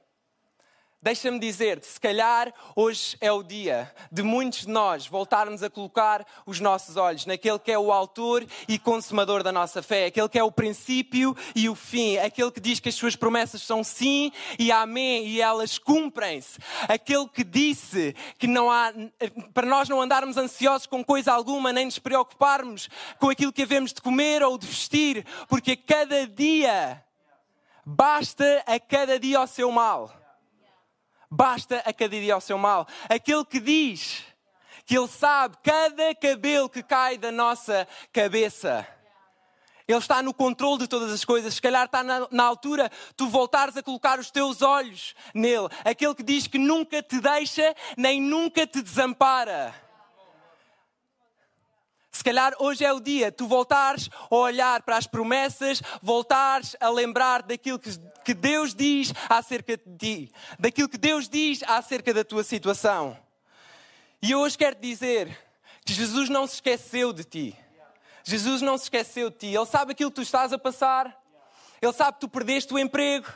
Deixa-me 1.01 1.39
dizer-te, 1.39 1.87
se 1.87 1.97
calhar 1.97 2.53
hoje 2.75 3.15
é 3.21 3.31
o 3.31 3.41
dia 3.41 3.89
de 4.11 4.21
muitos 4.21 4.63
de 4.63 4.67
nós 4.67 5.07
voltarmos 5.07 5.63
a 5.63 5.69
colocar 5.69 6.25
os 6.45 6.59
nossos 6.59 6.97
olhos 6.97 7.25
naquele 7.25 7.57
que 7.57 7.71
é 7.71 7.79
o 7.79 7.93
autor 7.93 8.45
e 8.67 8.77
consumador 8.77 9.41
da 9.41 9.49
nossa 9.49 9.81
fé, 9.81 10.07
aquele 10.07 10.27
que 10.27 10.37
é 10.37 10.43
o 10.43 10.51
princípio 10.51 11.37
e 11.55 11.69
o 11.69 11.75
fim, 11.75 12.17
aquele 12.17 12.51
que 12.51 12.59
diz 12.59 12.81
que 12.81 12.89
as 12.89 12.95
suas 12.95 13.15
promessas 13.15 13.61
são 13.61 13.81
sim 13.81 14.29
e 14.59 14.73
amém 14.73 15.25
e 15.25 15.39
elas 15.39 15.77
cumprem-se, 15.77 16.59
aquele 16.89 17.29
que 17.29 17.45
disse 17.45 18.13
que 18.37 18.45
não 18.45 18.69
há, 18.69 18.91
para 19.53 19.65
nós 19.65 19.87
não 19.87 20.01
andarmos 20.01 20.35
ansiosos 20.35 20.85
com 20.85 21.01
coisa 21.01 21.31
alguma, 21.31 21.71
nem 21.71 21.85
nos 21.85 21.97
preocuparmos 21.97 22.89
com 23.17 23.29
aquilo 23.29 23.53
que 23.53 23.63
havemos 23.63 23.93
de 23.93 24.01
comer 24.01 24.43
ou 24.43 24.57
de 24.57 24.67
vestir, 24.67 25.25
porque 25.47 25.71
a 25.71 25.77
cada 25.77 26.27
dia 26.27 27.01
basta 27.85 28.61
a 28.67 28.77
cada 28.77 29.17
dia 29.17 29.39
o 29.39 29.47
seu 29.47 29.71
mal 29.71 30.18
basta 31.29 31.83
a 31.85 31.93
cada 31.93 32.19
dia 32.19 32.33
ao 32.33 32.41
seu 32.41 32.57
mal. 32.57 32.87
Aquele 33.07 33.45
que 33.45 33.59
diz 33.59 34.23
que 34.85 34.97
Ele 34.97 35.07
sabe 35.07 35.57
cada 35.63 36.15
cabelo 36.15 36.69
que 36.69 36.81
cai 36.81 37.17
da 37.17 37.31
nossa 37.31 37.87
cabeça. 38.11 38.87
Ele 39.87 39.97
está 39.97 40.21
no 40.21 40.33
controle 40.33 40.79
de 40.79 40.87
todas 40.87 41.11
as 41.11 41.25
coisas. 41.25 41.55
Se 41.55 41.61
calhar 41.61 41.85
está 41.85 42.03
na, 42.03 42.27
na, 42.29 42.43
altura 42.43 42.91
tu 43.17 43.27
voltares 43.27 43.75
a 43.75 43.81
colocar 43.81 44.19
os 44.19 44.29
teus 44.29 44.61
olhos 44.61 45.15
nele. 45.33 45.67
Aquele 45.83 46.13
que 46.13 46.21
diz 46.21 46.45
que 46.45 46.59
nunca 46.59 47.01
te 47.01 47.19
deixa 47.19 47.75
nem 47.97 48.21
nunca 48.21 48.67
te 48.67 48.81
desampara. 48.81 49.88
Se 52.11 52.23
calhar 52.23 52.53
hoje 52.59 52.83
é 52.83 52.91
o 52.91 52.99
dia 52.99 53.31
tu 53.31 53.47
voltares 53.47 54.09
a 54.29 54.35
olhar 54.35 54.81
para 54.81 54.97
as 54.97 55.05
promessas, 55.05 55.81
voltares 56.01 56.75
a 56.79 56.89
lembrar 56.89 57.43
daquilo 57.43 57.79
que, 57.79 58.33
Deus 58.33 58.73
diz 58.73 59.13
acerca 59.29 59.77
de 59.77 59.97
ti, 59.97 60.33
daquilo 60.57 60.89
que 60.89 60.97
Deus 60.97 61.29
diz 61.29 61.61
acerca 61.63 62.13
da 62.13 62.23
tua 62.23 62.43
situação. 62.43 63.17
E 64.21 64.31
eu 64.31 64.39
hoje 64.39 64.57
quero 64.57 64.75
dizer 64.75 65.37
que 65.85 65.93
Jesus 65.93 66.29
não 66.29 66.45
se 66.45 66.55
esqueceu 66.55 67.13
de 67.13 67.23
ti. 67.23 67.55
Jesus 68.23 68.61
não 68.61 68.77
se 68.77 68.85
esqueceu 68.85 69.29
de 69.29 69.37
ti. 69.37 69.47
Ele 69.47 69.65
sabe 69.65 69.93
aquilo 69.93 70.11
que 70.11 70.15
tu 70.15 70.21
estás 70.21 70.51
a 70.51 70.57
passar. 70.57 71.17
Ele 71.81 71.93
sabe 71.93 72.13
que 72.13 72.21
tu 72.21 72.29
perdeste 72.29 72.73
o 72.73 72.79
emprego. 72.79 73.27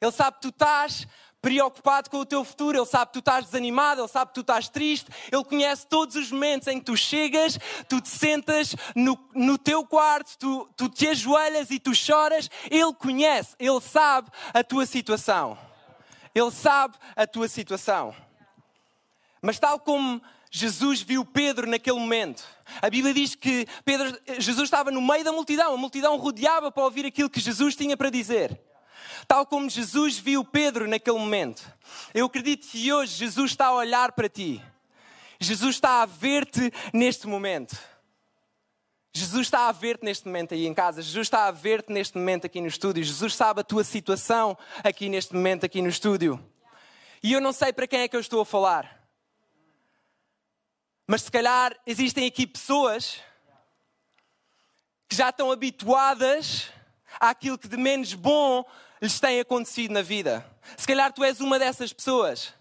Ele 0.00 0.12
sabe 0.12 0.36
que 0.36 0.42
tu 0.42 0.48
estás 0.48 1.06
preocupado 1.46 2.10
com 2.10 2.16
o 2.16 2.26
teu 2.26 2.44
futuro, 2.44 2.76
Ele 2.76 2.86
sabe 2.86 3.06
que 3.06 3.12
tu 3.12 3.18
estás 3.20 3.44
desanimado, 3.44 4.00
Ele 4.00 4.08
sabe 4.08 4.30
que 4.30 4.34
tu 4.34 4.40
estás 4.40 4.68
triste, 4.68 5.08
Ele 5.30 5.44
conhece 5.44 5.86
todos 5.86 6.16
os 6.16 6.32
momentos 6.32 6.66
em 6.66 6.80
que 6.80 6.84
tu 6.84 6.96
chegas, 6.96 7.56
tu 7.88 8.00
te 8.00 8.08
sentas 8.08 8.74
no, 8.96 9.16
no 9.32 9.56
teu 9.56 9.86
quarto, 9.86 10.36
tu, 10.38 10.68
tu 10.76 10.88
te 10.88 11.06
ajoelhas 11.06 11.70
e 11.70 11.78
tu 11.78 11.94
choras. 11.94 12.50
Ele 12.68 12.92
conhece, 12.94 13.54
Ele 13.60 13.80
sabe 13.80 14.28
a 14.52 14.64
tua 14.64 14.86
situação. 14.86 15.56
Ele 16.34 16.50
sabe 16.50 16.96
a 17.14 17.24
tua 17.28 17.46
situação. 17.46 18.12
Mas 19.40 19.60
tal 19.60 19.78
como 19.78 20.20
Jesus 20.50 21.00
viu 21.00 21.24
Pedro 21.24 21.70
naquele 21.70 22.00
momento. 22.00 22.42
A 22.82 22.90
Bíblia 22.90 23.14
diz 23.14 23.36
que 23.36 23.68
Pedro, 23.84 24.18
Jesus 24.40 24.64
estava 24.64 24.90
no 24.90 25.00
meio 25.00 25.22
da 25.22 25.30
multidão, 25.30 25.74
a 25.74 25.76
multidão 25.76 26.16
rodeava 26.16 26.72
para 26.72 26.82
ouvir 26.82 27.06
aquilo 27.06 27.30
que 27.30 27.38
Jesus 27.38 27.76
tinha 27.76 27.96
para 27.96 28.10
dizer. 28.10 28.65
Tal 29.26 29.44
como 29.44 29.68
Jesus 29.68 30.18
viu 30.18 30.44
Pedro 30.44 30.86
naquele 30.86 31.18
momento. 31.18 31.62
Eu 32.14 32.26
acredito 32.26 32.68
que 32.68 32.92
hoje 32.92 33.16
Jesus 33.16 33.50
está 33.50 33.66
a 33.66 33.74
olhar 33.74 34.12
para 34.12 34.28
ti. 34.28 34.62
Jesus 35.40 35.76
está 35.76 36.02
a 36.02 36.06
ver-te 36.06 36.72
neste 36.92 37.26
momento. 37.26 37.76
Jesus 39.12 39.46
está 39.46 39.68
a 39.68 39.72
ver-te 39.72 40.04
neste 40.04 40.26
momento 40.26 40.54
aí 40.54 40.66
em 40.66 40.74
casa. 40.74 41.02
Jesus 41.02 41.26
está 41.26 41.46
a 41.46 41.50
ver-te 41.50 41.92
neste 41.92 42.16
momento 42.16 42.46
aqui 42.46 42.60
no 42.60 42.66
estúdio. 42.68 43.02
Jesus 43.02 43.34
sabe 43.34 43.60
a 43.60 43.64
tua 43.64 43.82
situação 43.82 44.56
aqui 44.84 45.08
neste 45.08 45.34
momento 45.34 45.66
aqui 45.66 45.82
no 45.82 45.88
estúdio. 45.88 46.38
E 47.22 47.32
eu 47.32 47.40
não 47.40 47.52
sei 47.52 47.72
para 47.72 47.86
quem 47.86 48.00
é 48.00 48.08
que 48.08 48.14
eu 48.14 48.20
estou 48.20 48.42
a 48.42 48.46
falar. 48.46 49.08
Mas 51.06 51.22
se 51.22 51.30
calhar 51.30 51.74
existem 51.86 52.26
aqui 52.26 52.46
pessoas 52.46 53.20
que 55.08 55.16
já 55.16 55.30
estão 55.30 55.50
habituadas 55.50 56.70
àquilo 57.18 57.58
que 57.58 57.68
de 57.68 57.76
menos 57.76 58.12
bom 58.12 58.64
lhes 59.00 59.20
tem 59.20 59.40
acontecido 59.40 59.92
na 59.92 60.02
vida. 60.02 60.44
Se 60.76 60.86
calhar 60.86 61.12
tu 61.12 61.22
és 61.22 61.40
uma 61.40 61.58
dessas 61.58 61.92
pessoas. 61.92 62.54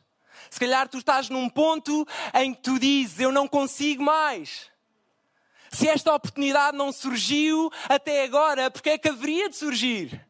Se 0.50 0.60
calhar 0.60 0.88
tu 0.88 0.98
estás 0.98 1.30
num 1.30 1.50
ponto 1.50 2.08
em 2.34 2.54
que 2.54 2.62
tu 2.62 2.80
dizes: 2.80 3.20
Eu 3.20 3.32
não 3.32 3.48
consigo 3.48 4.04
mais. 4.04 4.70
Se 5.72 5.88
esta 5.88 6.14
oportunidade 6.14 6.78
não 6.78 6.92
surgiu 6.92 7.72
até 7.90 8.24
agora, 8.24 8.72
porque 8.72 8.92
é 8.92 8.98
que 8.98 9.10
haveria 9.10 9.50
de 9.50 9.58
surgir? 9.58 10.26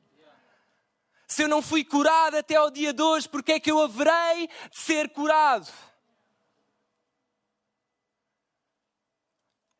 Se 1.28 1.44
eu 1.44 1.48
não 1.48 1.62
fui 1.62 1.84
curado 1.84 2.38
até 2.38 2.56
ao 2.56 2.72
dia 2.72 2.94
de 2.94 3.02
hoje, 3.02 3.28
porque 3.28 3.54
é 3.54 3.60
que 3.60 3.70
eu 3.70 3.82
haverei 3.82 4.48
de 4.48 4.80
ser 4.80 5.10
curado? 5.10 5.72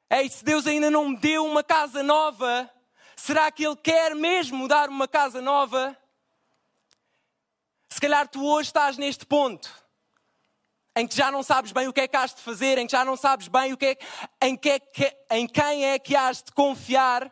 Ei, 0.10 0.30
se 0.30 0.44
Deus 0.44 0.68
ainda 0.68 0.92
não 0.92 1.10
me 1.10 1.18
deu 1.18 1.46
uma 1.46 1.64
casa 1.64 2.04
nova, 2.04 2.70
será 3.16 3.52
que 3.52 3.66
Ele 3.66 3.76
quer 3.76 4.16
mesmo 4.16 4.68
dar 4.68 4.90
uma 4.90 5.08
casa 5.08 5.42
nova? 5.42 5.98
Se 7.96 8.02
calhar 8.02 8.28
tu 8.28 8.46
hoje 8.46 8.68
estás 8.68 8.98
neste 8.98 9.26
ponto 9.26 9.74
em 10.98 11.08
que 11.08 11.16
já 11.16 11.32
não 11.32 11.42
sabes 11.42 11.72
bem 11.72 11.88
o 11.88 11.94
que 11.94 12.02
é 12.02 12.08
que 12.10 12.18
has 12.18 12.36
de 12.36 12.42
fazer, 12.42 12.78
em 12.78 12.86
que 12.86 12.92
já 12.92 13.06
não 13.06 13.16
sabes 13.16 13.48
bem 13.48 13.72
o 13.72 13.78
que 13.78 13.86
é, 13.86 13.98
em, 14.46 14.58
que 14.58 14.70
é 14.70 14.80
que, 14.80 15.18
em 15.32 15.48
quem 15.48 15.86
é 15.86 15.98
que 15.98 16.14
has 16.14 16.44
de 16.44 16.52
confiar. 16.52 17.32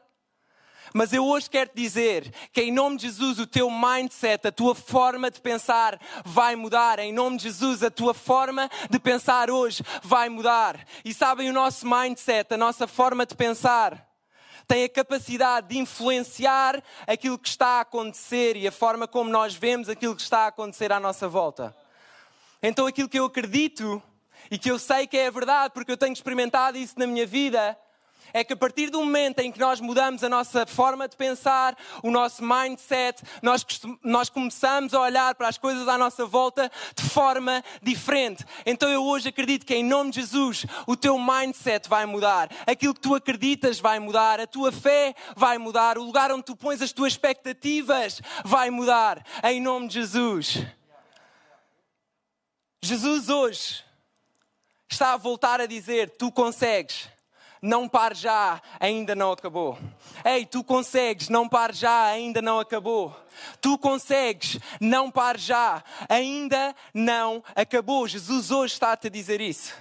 Mas 0.93 1.11
eu 1.11 1.25
hoje 1.25 1.49
quero 1.49 1.69
te 1.69 1.75
dizer 1.75 2.33
que, 2.53 2.61
em 2.61 2.71
nome 2.71 2.95
de 2.95 3.07
Jesus, 3.07 3.39
o 3.39 3.45
teu 3.45 3.69
mindset, 3.69 4.47
a 4.47 4.53
tua 4.53 4.73
forma 4.73 5.29
de 5.29 5.41
pensar 5.41 5.99
vai 6.23 6.55
mudar. 6.55 6.97
Em 6.97 7.11
nome 7.11 7.35
de 7.35 7.43
Jesus, 7.43 7.83
a 7.83 7.91
tua 7.91 8.13
forma 8.13 8.69
de 8.89 8.99
pensar 8.99 9.51
hoje 9.51 9.83
vai 10.01 10.29
mudar. 10.29 10.87
E 11.03 11.13
sabem, 11.13 11.49
o 11.49 11.53
nosso 11.53 11.85
mindset, 11.85 12.53
a 12.53 12.57
nossa 12.57 12.87
forma 12.87 13.25
de 13.25 13.35
pensar, 13.35 14.12
tem 14.67 14.83
a 14.83 14.89
capacidade 14.89 15.69
de 15.69 15.77
influenciar 15.77 16.81
aquilo 17.05 17.37
que 17.37 17.49
está 17.49 17.77
a 17.77 17.81
acontecer 17.81 18.55
e 18.55 18.67
a 18.67 18.71
forma 18.71 19.07
como 19.07 19.29
nós 19.29 19.53
vemos 19.53 19.89
aquilo 19.89 20.15
que 20.15 20.21
está 20.21 20.45
a 20.45 20.47
acontecer 20.47 20.91
à 20.91 20.99
nossa 20.99 21.27
volta. 21.27 21.75
Então, 22.61 22.87
aquilo 22.87 23.09
que 23.09 23.19
eu 23.19 23.25
acredito 23.25 24.01
e 24.49 24.57
que 24.57 24.71
eu 24.71 24.79
sei 24.79 25.07
que 25.07 25.17
é 25.17 25.29
verdade, 25.29 25.73
porque 25.73 25.91
eu 25.91 25.97
tenho 25.97 26.13
experimentado 26.13 26.77
isso 26.77 26.97
na 26.97 27.07
minha 27.07 27.25
vida, 27.25 27.77
é 28.33 28.43
que 28.43 28.53
a 28.53 28.57
partir 28.57 28.89
do 28.89 28.99
momento 28.99 29.39
em 29.39 29.51
que 29.51 29.59
nós 29.59 29.79
mudamos 29.79 30.23
a 30.23 30.29
nossa 30.29 30.65
forma 30.65 31.07
de 31.07 31.15
pensar, 31.15 31.77
o 32.01 32.09
nosso 32.09 32.43
mindset, 32.43 33.21
nós, 33.41 33.63
nós 34.03 34.29
começamos 34.29 34.93
a 34.93 34.99
olhar 34.99 35.35
para 35.35 35.47
as 35.47 35.57
coisas 35.57 35.87
à 35.87 35.97
nossa 35.97 36.25
volta 36.25 36.71
de 36.95 37.03
forma 37.03 37.63
diferente. 37.81 38.43
Então 38.65 38.89
eu 38.89 39.03
hoje 39.05 39.29
acredito 39.29 39.65
que 39.65 39.75
em 39.75 39.83
nome 39.83 40.09
de 40.09 40.21
Jesus 40.21 40.65
o 40.87 40.97
teu 40.97 41.17
mindset 41.19 41.87
vai 41.87 42.05
mudar, 42.05 42.49
aquilo 42.65 42.93
que 42.93 43.01
tu 43.01 43.13
acreditas 43.13 43.79
vai 43.79 43.99
mudar, 43.99 44.39
a 44.39 44.47
tua 44.47 44.71
fé 44.71 45.13
vai 45.35 45.57
mudar, 45.57 45.97
o 45.97 46.03
lugar 46.03 46.31
onde 46.31 46.43
tu 46.43 46.55
pões 46.55 46.81
as 46.81 46.91
tuas 46.91 47.13
expectativas 47.13 48.21
vai 48.43 48.69
mudar, 48.69 49.23
em 49.43 49.61
nome 49.61 49.87
de 49.87 49.93
Jesus. 49.93 50.65
Jesus 52.81 53.29
hoje 53.29 53.83
está 54.89 55.13
a 55.13 55.17
voltar 55.17 55.61
a 55.61 55.65
dizer: 55.65 56.09
Tu 56.17 56.31
consegues, 56.31 57.07
não 57.63 57.87
pare 57.87 58.13
já, 58.13 58.61
ainda 58.77 59.15
não 59.15 59.31
acabou. 59.31 59.79
Ei, 60.25 60.45
tu 60.45 60.65
consegues, 60.65 61.29
não 61.29 61.47
pare 61.47 61.71
já, 61.71 62.07
ainda 62.07 62.41
não 62.41 62.59
acabou. 62.59 63.17
Tu 63.61 63.77
consegues, 63.77 64.59
não 64.81 65.09
pare 65.09 65.39
já, 65.39 65.81
ainda 66.09 66.75
não 66.93 67.41
acabou. 67.55 68.05
Jesus 68.05 68.51
hoje 68.51 68.73
está-te 68.73 69.07
a 69.07 69.09
dizer 69.09 69.39
isso. 69.39 69.73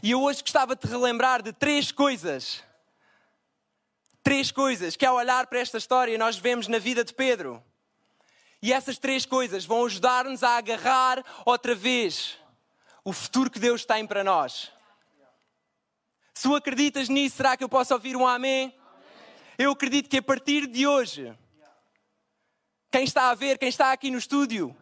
E 0.00 0.12
eu 0.12 0.22
hoje 0.22 0.42
gostava 0.42 0.76
de 0.76 0.82
te 0.82 0.86
relembrar 0.86 1.42
de 1.42 1.52
três 1.52 1.90
coisas. 1.90 2.62
Três 4.22 4.52
coisas 4.52 4.94
que 4.94 5.04
ao 5.04 5.16
olhar 5.16 5.48
para 5.48 5.58
esta 5.58 5.78
história 5.78 6.16
nós 6.16 6.36
vemos 6.36 6.68
na 6.68 6.78
vida 6.78 7.04
de 7.04 7.12
Pedro. 7.12 7.60
E 8.62 8.72
essas 8.72 8.96
três 8.96 9.26
coisas 9.26 9.64
vão 9.64 9.84
ajudar-nos 9.86 10.44
a 10.44 10.56
agarrar 10.56 11.24
outra 11.44 11.74
vez 11.74 12.38
o 13.04 13.12
futuro 13.12 13.50
que 13.50 13.58
Deus 13.58 13.84
tem 13.84 14.06
para 14.06 14.22
nós. 14.22 14.70
Se 16.42 16.48
tu 16.48 16.56
acreditas 16.56 17.08
nisso, 17.08 17.36
será 17.36 17.56
que 17.56 17.62
eu 17.62 17.68
posso 17.68 17.94
ouvir 17.94 18.16
um 18.16 18.26
amém? 18.26 18.74
Eu 19.56 19.70
acredito 19.70 20.10
que 20.10 20.16
a 20.16 20.22
partir 20.22 20.66
de 20.66 20.88
hoje, 20.88 21.32
quem 22.90 23.04
está 23.04 23.30
a 23.30 23.34
ver, 23.36 23.58
quem 23.58 23.68
está 23.68 23.92
aqui 23.92 24.10
no 24.10 24.18
estúdio, 24.18 24.76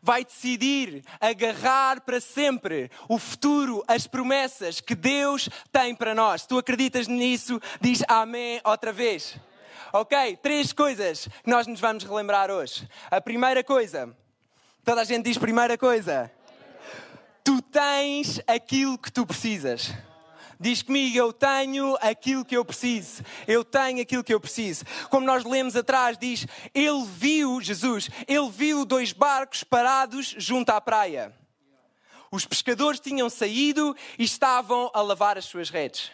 vai 0.00 0.24
decidir 0.24 1.02
agarrar 1.20 2.02
para 2.02 2.20
sempre 2.20 2.92
o 3.08 3.18
futuro, 3.18 3.82
as 3.88 4.06
promessas 4.06 4.80
que 4.80 4.94
Deus 4.94 5.48
tem 5.72 5.96
para 5.96 6.14
nós. 6.14 6.42
Se 6.42 6.48
tu 6.48 6.58
acreditas 6.58 7.08
nisso, 7.08 7.60
diz 7.80 8.04
amém 8.06 8.60
outra 8.62 8.92
vez. 8.92 9.36
Ok, 9.92 10.36
três 10.36 10.72
coisas 10.72 11.26
que 11.42 11.50
nós 11.50 11.66
nos 11.66 11.80
vamos 11.80 12.04
relembrar 12.04 12.52
hoje. 12.52 12.88
A 13.10 13.20
primeira 13.20 13.64
coisa, 13.64 14.16
toda 14.84 15.00
a 15.00 15.04
gente 15.04 15.24
diz 15.24 15.38
primeira 15.38 15.76
coisa. 15.76 16.30
Tu 17.42 17.60
tens 17.62 18.40
aquilo 18.46 18.96
que 18.96 19.10
tu 19.10 19.26
precisas. 19.26 19.92
Diz 20.64 20.80
comigo, 20.80 21.14
eu 21.14 21.30
tenho 21.30 21.94
aquilo 22.00 22.42
que 22.42 22.56
eu 22.56 22.64
preciso. 22.64 23.22
Eu 23.46 23.62
tenho 23.62 24.00
aquilo 24.00 24.24
que 24.24 24.32
eu 24.32 24.40
preciso. 24.40 24.82
Como 25.10 25.26
nós 25.26 25.44
lemos 25.44 25.76
atrás, 25.76 26.16
diz: 26.16 26.46
Ele 26.72 27.04
viu, 27.04 27.60
Jesus, 27.60 28.08
ele 28.26 28.48
viu 28.48 28.86
dois 28.86 29.12
barcos 29.12 29.62
parados 29.62 30.34
junto 30.38 30.70
à 30.70 30.80
praia. 30.80 31.36
Os 32.30 32.46
pescadores 32.46 32.98
tinham 32.98 33.28
saído 33.28 33.94
e 34.18 34.24
estavam 34.24 34.90
a 34.94 35.02
lavar 35.02 35.36
as 35.36 35.44
suas 35.44 35.68
redes. 35.68 36.10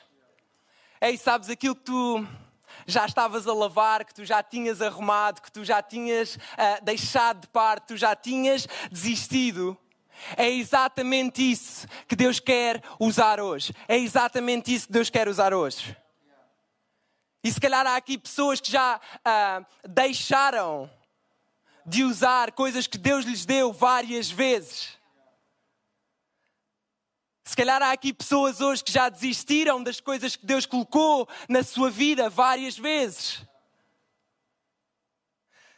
Ei, 1.01 1.17
sabes 1.17 1.49
aquilo 1.49 1.77
que 1.77 1.85
tu 1.85 2.27
já 2.89 3.07
estavas 3.07 3.47
a 3.47 3.55
lavar, 3.55 4.05
que 4.05 4.13
tu 4.13 4.25
já 4.25 4.43
tinhas 4.43 4.83
arrumado, 4.83 5.43
que 5.43 5.53
tu 5.53 5.65
já 5.65 5.81
tinhas 5.81 6.35
uh, 6.35 6.85
deixado 6.85 7.43
de 7.43 7.47
parte, 7.47 7.87
tu 7.87 7.97
já 7.97 8.17
tinhas 8.17 8.67
desistido. 8.91 9.79
É 10.37 10.49
exatamente 10.49 11.43
isso 11.43 11.87
que 12.07 12.17
Deus 12.17 12.41
quer 12.41 12.83
usar 12.99 13.41
hoje. 13.41 13.75
É 13.89 13.97
exatamente 13.97 14.75
isso 14.75 14.87
que 14.87 14.93
Deus 14.93 15.11
quer 15.11 15.29
usar 15.29 15.55
hoje. 15.55 15.97
E 17.43 17.51
se 17.51 17.61
calhar 17.61 17.87
há 17.87 17.97
aqui 17.97 18.19
pessoas 18.19 18.61
que 18.61 18.71
já 18.71 18.99
uh, 18.99 19.67
deixaram 19.89 20.91
de 21.87 22.05
usar 22.05 22.53
coisas 22.53 22.87
que 22.87 22.99
Deus 22.99 23.25
lhes 23.25 23.47
deu 23.47 23.73
várias 23.73 24.31
vezes. 24.31 24.99
Se 27.45 27.57
calhar 27.57 27.83
há 27.83 27.91
aqui 27.91 28.13
pessoas 28.13 28.61
hoje 28.61 28.85
que 28.85 28.93
já 28.93 29.09
desistiram 29.09 29.83
das 29.83 30.01
coisas 30.01 30.37
que 30.37 30.47
Deus 30.47 30.67
colocou 30.67 31.29
na 31.49 31.65
sua 31.65 31.91
vida 31.91 32.31
várias 32.31 32.79
vezes. 32.79 33.43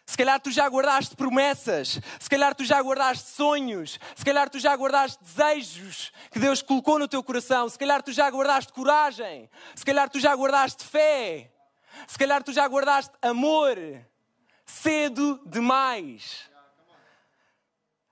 Se 0.05 0.17
calhar 0.17 0.41
tu 0.41 0.51
já 0.51 0.69
guardaste 0.69 1.17
promessas, 1.17 2.01
se 2.19 2.29
calhar 2.29 2.55
tu 2.55 2.65
já 2.65 2.81
guardaste 2.83 3.31
sonhos, 3.31 3.99
se 4.15 4.25
calhar 4.25 4.51
tu 4.51 4.59
já 4.59 4.75
guardaste 4.77 5.23
desejos 5.23 6.13
que 6.31 6.39
Deus 6.39 6.61
colocou 6.61 6.99
no 6.99 7.09
teu 7.09 7.23
coração, 7.23 7.69
se 7.69 7.79
calhar 7.79 8.03
tu 8.03 8.13
já 8.13 8.29
guardaste 8.29 8.73
coragem, 8.73 9.49
se 9.75 9.85
calhar 9.85 10.11
tu 10.11 10.19
já 10.19 10.35
guardaste 10.35 10.85
fé, 10.85 11.53
se 12.07 12.19
calhar 12.19 12.43
tu 12.43 12.53
já 12.53 12.67
guardaste 12.67 13.15
amor. 13.23 13.79
Cedo 14.65 15.41
demais. 15.47 16.51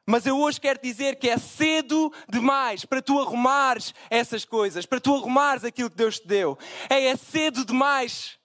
Mas 0.06 0.26
eu 0.26 0.38
hoje 0.38 0.60
quero 0.60 0.80
dizer 0.82 1.16
que 1.16 1.28
é 1.28 1.38
cedo 1.38 2.12
demais 2.28 2.84
para 2.84 3.00
tu 3.00 3.20
arrumares 3.20 3.94
essas 4.10 4.44
coisas, 4.44 4.84
para 4.84 5.00
tu 5.00 5.14
arrumares 5.14 5.64
aquilo 5.64 5.88
que 5.88 5.96
Deus 5.96 6.18
te 6.18 6.26
deu. 6.26 6.58
É, 6.88 7.06
é 7.06 7.16
cedo 7.16 7.64
demais 7.64 8.39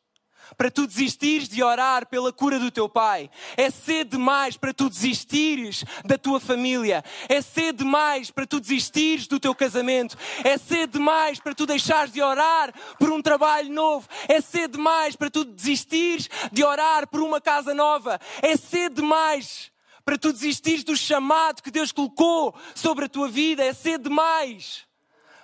para 0.57 0.71
tu 0.71 0.87
desistires 0.87 1.47
de 1.49 1.63
orar 1.63 2.07
pela 2.07 2.31
cura 2.31 2.59
do 2.59 2.71
teu 2.71 2.87
pai. 2.87 3.29
É 3.57 3.69
cedo 3.69 4.11
demais 4.11 4.57
para 4.57 4.73
tu 4.73 4.89
desistires 4.89 5.83
da 6.05 6.17
tua 6.17 6.39
família. 6.39 7.03
É 7.27 7.41
cedo 7.41 7.83
demais 7.83 8.31
para 8.31 8.45
tu 8.45 8.59
desistires 8.59 9.27
do 9.27 9.39
teu 9.39 9.53
casamento. 9.55 10.17
É 10.43 10.57
cedo 10.57 10.93
demais 10.93 11.39
para 11.39 11.55
tu 11.55 11.65
deixares 11.65 12.13
de 12.13 12.21
orar 12.21 12.73
por 12.97 13.11
um 13.11 13.21
trabalho 13.21 13.71
novo. 13.71 14.07
É 14.27 14.41
cedo 14.41 14.73
demais 14.73 15.15
para 15.15 15.29
tu 15.29 15.43
desistires 15.43 16.29
de 16.51 16.63
orar 16.63 17.07
por 17.07 17.21
uma 17.21 17.41
casa 17.41 17.73
nova. 17.73 18.19
É 18.41 18.55
cedo 18.55 18.95
demais 19.01 19.71
para 20.03 20.17
tu 20.17 20.31
desistires 20.31 20.83
do 20.83 20.95
chamado 20.95 21.63
que 21.63 21.71
Deus 21.71 21.91
colocou 21.91 22.55
sobre 22.75 23.05
a 23.05 23.09
tua 23.09 23.27
vida. 23.27 23.63
É 23.63 23.73
cedo 23.73 24.03
demais 24.03 24.85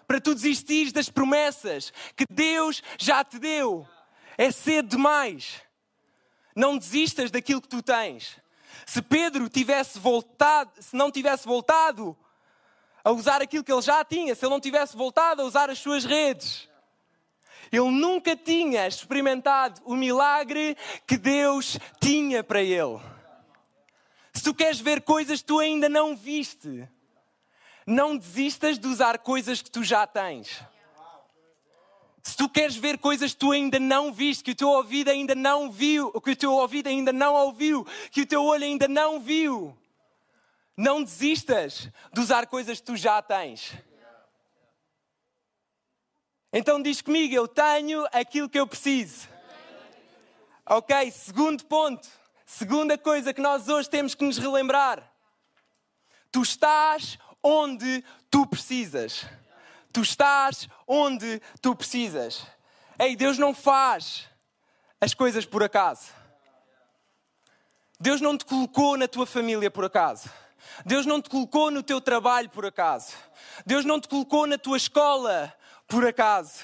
para 0.07 0.19
tu 0.19 0.35
desistires 0.35 0.91
das 0.91 1.09
promessas 1.09 1.91
que 2.15 2.25
Deus 2.29 2.83
já 2.99 3.23
te 3.23 3.39
deu. 3.39 3.87
É 4.41 4.49
cedo 4.49 4.89
demais. 4.89 5.61
Não 6.55 6.75
desistas 6.75 7.29
daquilo 7.29 7.61
que 7.61 7.67
tu 7.67 7.83
tens. 7.83 8.39
Se 8.87 8.99
Pedro 8.99 9.47
tivesse 9.47 9.99
voltado, 9.99 10.71
se 10.81 10.95
não 10.95 11.11
tivesse 11.11 11.45
voltado 11.45 12.17
a 13.03 13.11
usar 13.11 13.39
aquilo 13.39 13.63
que 13.63 13.71
ele 13.71 13.83
já 13.83 14.03
tinha, 14.03 14.33
se 14.33 14.43
ele 14.43 14.49
não 14.49 14.59
tivesse 14.59 14.97
voltado 14.97 15.43
a 15.43 15.45
usar 15.45 15.69
as 15.69 15.77
suas 15.77 16.05
redes, 16.05 16.67
ele 17.71 17.91
nunca 17.91 18.35
tinha 18.35 18.87
experimentado 18.87 19.79
o 19.85 19.95
milagre 19.95 20.75
que 21.05 21.19
Deus 21.19 21.77
tinha 21.99 22.43
para 22.43 22.63
ele. 22.63 22.99
Se 24.33 24.41
tu 24.41 24.55
queres 24.55 24.79
ver 24.79 25.01
coisas 25.01 25.41
que 25.41 25.45
tu 25.45 25.59
ainda 25.59 25.87
não 25.87 26.17
viste, 26.17 26.89
não 27.85 28.17
desistas 28.17 28.79
de 28.79 28.87
usar 28.87 29.19
coisas 29.19 29.61
que 29.61 29.69
tu 29.69 29.83
já 29.83 30.07
tens. 30.07 30.63
Se 32.23 32.37
tu 32.37 32.47
queres 32.47 32.75
ver 32.75 32.99
coisas 32.99 33.33
que 33.33 33.39
tu 33.39 33.51
ainda 33.51 33.79
não 33.79 34.13
viste, 34.13 34.43
que 34.43 34.51
o 34.51 34.55
teu 34.55 34.69
ouvido 34.69 35.09
ainda 35.09 35.33
não 35.33 35.71
viu, 35.71 36.11
que 36.21 36.31
o 36.31 36.35
teu 36.35 36.53
ouvido 36.53 36.87
ainda 36.87 37.11
não 37.11 37.33
ouviu, 37.33 37.85
que 38.11 38.21
o 38.21 38.25
teu 38.25 38.43
olho 38.43 38.63
ainda 38.63 38.87
não 38.87 39.19
viu, 39.19 39.75
não 40.77 41.03
desistas 41.03 41.89
de 42.13 42.19
usar 42.19 42.45
coisas 42.45 42.79
que 42.79 42.85
tu 42.85 42.95
já 42.95 43.21
tens. 43.21 43.73
Então 46.53 46.81
diz 46.81 47.01
comigo, 47.01 47.33
eu 47.33 47.47
tenho 47.47 48.05
aquilo 48.11 48.49
que 48.49 48.59
eu 48.59 48.67
preciso. 48.67 49.27
Ok, 50.65 51.09
segundo 51.11 51.65
ponto, 51.65 52.07
segunda 52.45 52.97
coisa 52.97 53.33
que 53.33 53.41
nós 53.41 53.67
hoje 53.67 53.89
temos 53.89 54.13
que 54.13 54.23
nos 54.23 54.37
relembrar. 54.37 55.11
Tu 56.31 56.41
estás 56.41 57.17
onde 57.41 58.03
tu 58.29 58.45
precisas. 58.45 59.25
Tu 59.91 60.01
estás 60.01 60.67
onde 60.87 61.41
tu 61.61 61.75
precisas. 61.75 62.45
Ei, 62.97 63.15
Deus 63.15 63.37
não 63.37 63.53
faz 63.53 64.29
as 64.99 65.13
coisas 65.13 65.45
por 65.45 65.63
acaso. 65.63 66.09
Deus 67.99 68.21
não 68.21 68.37
te 68.37 68.45
colocou 68.45 68.97
na 68.97 69.07
tua 69.07 69.25
família 69.25 69.69
por 69.69 69.85
acaso. 69.85 70.29
Deus 70.85 71.05
não 71.05 71.21
te 71.21 71.29
colocou 71.29 71.69
no 71.69 71.83
teu 71.83 71.99
trabalho 71.99 72.49
por 72.49 72.65
acaso. 72.65 73.15
Deus 73.65 73.85
não 73.85 73.99
te 73.99 74.07
colocou 74.07 74.47
na 74.47 74.57
tua 74.57 74.77
escola 74.77 75.53
por 75.87 76.05
acaso. 76.05 76.63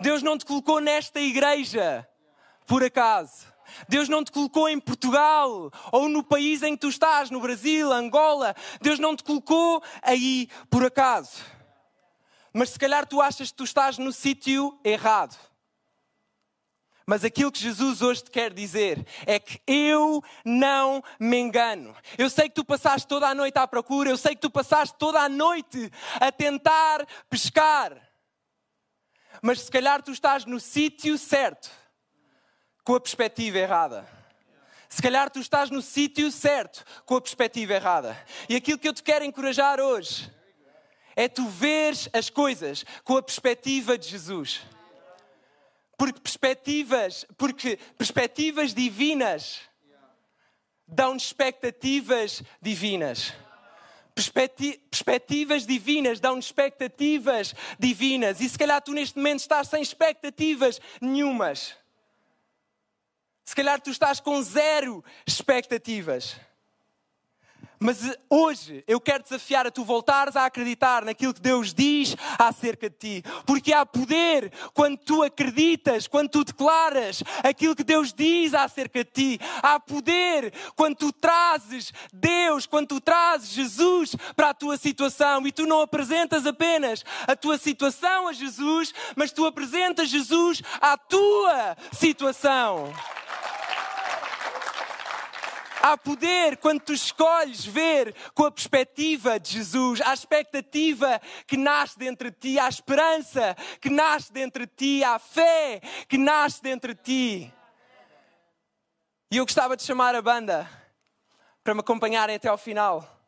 Deus 0.00 0.22
não 0.22 0.36
te 0.36 0.44
colocou 0.44 0.80
nesta 0.80 1.20
igreja 1.20 2.06
por 2.66 2.82
acaso. 2.82 3.46
Deus 3.88 4.08
não 4.08 4.24
te 4.24 4.32
colocou 4.32 4.68
em 4.68 4.80
Portugal 4.80 5.70
ou 5.92 6.08
no 6.08 6.22
país 6.22 6.62
em 6.62 6.74
que 6.74 6.80
tu 6.80 6.88
estás, 6.88 7.30
no 7.30 7.40
Brasil, 7.40 7.92
Angola. 7.92 8.54
Deus 8.80 8.98
não 8.98 9.14
te 9.14 9.22
colocou 9.22 9.82
aí 10.02 10.48
por 10.70 10.84
acaso. 10.84 11.42
Mas 12.52 12.70
se 12.70 12.78
calhar 12.78 13.06
tu 13.06 13.20
achas 13.20 13.50
que 13.50 13.56
tu 13.56 13.64
estás 13.64 13.98
no 13.98 14.12
sítio 14.12 14.78
errado. 14.84 15.36
Mas 17.06 17.24
aquilo 17.24 17.50
que 17.50 17.58
Jesus 17.58 18.02
hoje 18.02 18.24
te 18.24 18.30
quer 18.30 18.52
dizer 18.52 19.06
é 19.24 19.40
que 19.40 19.62
eu 19.66 20.22
não 20.44 21.02
me 21.18 21.38
engano. 21.38 21.96
Eu 22.18 22.28
sei 22.28 22.50
que 22.50 22.54
tu 22.54 22.64
passaste 22.64 23.08
toda 23.08 23.26
a 23.26 23.34
noite 23.34 23.56
à 23.56 23.66
procura, 23.66 24.10
eu 24.10 24.16
sei 24.18 24.34
que 24.34 24.42
tu 24.42 24.50
passaste 24.50 24.94
toda 24.98 25.18
a 25.18 25.26
noite 25.26 25.90
a 26.20 26.30
tentar 26.30 27.06
pescar. 27.30 27.96
Mas 29.40 29.62
se 29.62 29.70
calhar 29.70 30.02
tu 30.02 30.12
estás 30.12 30.44
no 30.44 30.60
sítio 30.60 31.16
certo, 31.16 31.70
com 32.84 32.94
a 32.94 33.00
perspectiva 33.00 33.56
errada. 33.56 34.06
Se 34.86 35.00
calhar 35.00 35.30
tu 35.30 35.38
estás 35.38 35.70
no 35.70 35.80
sítio 35.80 36.30
certo, 36.30 36.84
com 37.06 37.16
a 37.16 37.20
perspectiva 37.22 37.72
errada. 37.72 38.22
E 38.50 38.56
aquilo 38.56 38.78
que 38.78 38.88
eu 38.88 38.92
te 38.92 39.02
quero 39.02 39.24
encorajar 39.24 39.80
hoje 39.80 40.30
é 41.18 41.26
tu 41.26 41.48
veres 41.48 42.08
as 42.12 42.30
coisas 42.30 42.84
com 43.02 43.16
a 43.16 43.22
perspectiva 43.22 43.98
de 43.98 44.06
Jesus. 44.06 44.60
Porque 45.96 46.20
perspectivas, 46.20 47.26
porque 47.36 47.76
perspectivas 47.98 48.72
divinas 48.72 49.62
dão 50.86 51.16
expectativas 51.16 52.40
divinas. 52.62 53.34
Perspectivas 54.14 55.66
divinas 55.66 56.20
dão 56.20 56.38
expectativas 56.38 57.52
divinas. 57.80 58.40
E 58.40 58.48
se 58.48 58.56
calhar 58.56 58.80
tu 58.80 58.92
neste 58.92 59.16
momento 59.16 59.40
estás 59.40 59.66
sem 59.66 59.82
expectativas 59.82 60.80
nenhumas. 61.00 61.74
Se 63.44 63.56
calhar 63.56 63.80
tu 63.80 63.90
estás 63.90 64.20
com 64.20 64.40
zero 64.40 65.04
expectativas. 65.26 66.36
Mas 67.80 67.98
hoje 68.28 68.82
eu 68.88 69.00
quero 69.00 69.22
desafiar 69.22 69.66
a 69.66 69.70
tu 69.70 69.84
voltares 69.84 70.34
a 70.34 70.46
acreditar 70.46 71.04
naquilo 71.04 71.32
que 71.32 71.40
Deus 71.40 71.72
diz 71.72 72.16
acerca 72.38 72.90
de 72.90 72.96
ti. 72.96 73.24
Porque 73.46 73.72
há 73.72 73.86
poder 73.86 74.52
quando 74.74 74.96
tu 74.96 75.22
acreditas, 75.22 76.08
quando 76.08 76.28
tu 76.28 76.44
declaras 76.44 77.22
aquilo 77.42 77.76
que 77.76 77.84
Deus 77.84 78.12
diz 78.12 78.52
acerca 78.52 79.04
de 79.04 79.10
ti. 79.10 79.40
Há 79.62 79.78
poder 79.78 80.52
quando 80.74 80.96
tu 80.96 81.12
trazes 81.12 81.92
Deus, 82.12 82.66
quando 82.66 82.88
tu 82.88 83.00
trazes 83.00 83.50
Jesus 83.50 84.16
para 84.34 84.50
a 84.50 84.54
tua 84.54 84.76
situação 84.76 85.46
e 85.46 85.52
tu 85.52 85.64
não 85.64 85.80
apresentas 85.80 86.46
apenas 86.46 87.04
a 87.26 87.36
tua 87.36 87.58
situação 87.58 88.26
a 88.26 88.32
Jesus, 88.32 88.92
mas 89.14 89.30
tu 89.30 89.46
apresentas 89.46 90.08
Jesus 90.08 90.62
à 90.80 90.96
tua 90.96 91.76
situação. 91.92 92.92
Há 95.90 95.96
poder 95.96 96.58
quando 96.58 96.82
tu 96.82 96.92
escolhes 96.92 97.64
ver 97.64 98.14
com 98.34 98.44
a 98.44 98.50
perspectiva 98.50 99.40
de 99.40 99.54
Jesus, 99.54 100.02
a 100.02 100.12
expectativa 100.12 101.18
que 101.46 101.56
nasce 101.56 101.98
dentro 101.98 102.30
de 102.30 102.36
ti, 102.36 102.58
a 102.58 102.68
esperança 102.68 103.56
que 103.80 103.88
nasce 103.88 104.30
dentro 104.30 104.66
de 104.66 104.72
ti, 104.76 105.02
a 105.02 105.18
fé 105.18 105.80
que 106.06 106.18
nasce 106.18 106.62
dentro 106.62 106.94
de 106.94 107.00
ti. 107.02 107.54
E 109.30 109.38
eu 109.38 109.46
gostava 109.46 109.78
de 109.78 109.82
chamar 109.82 110.14
a 110.14 110.20
banda 110.20 110.70
para 111.64 111.72
me 111.72 111.80
acompanharem 111.80 112.36
até 112.36 112.48
ao 112.48 112.58
final. 112.58 113.18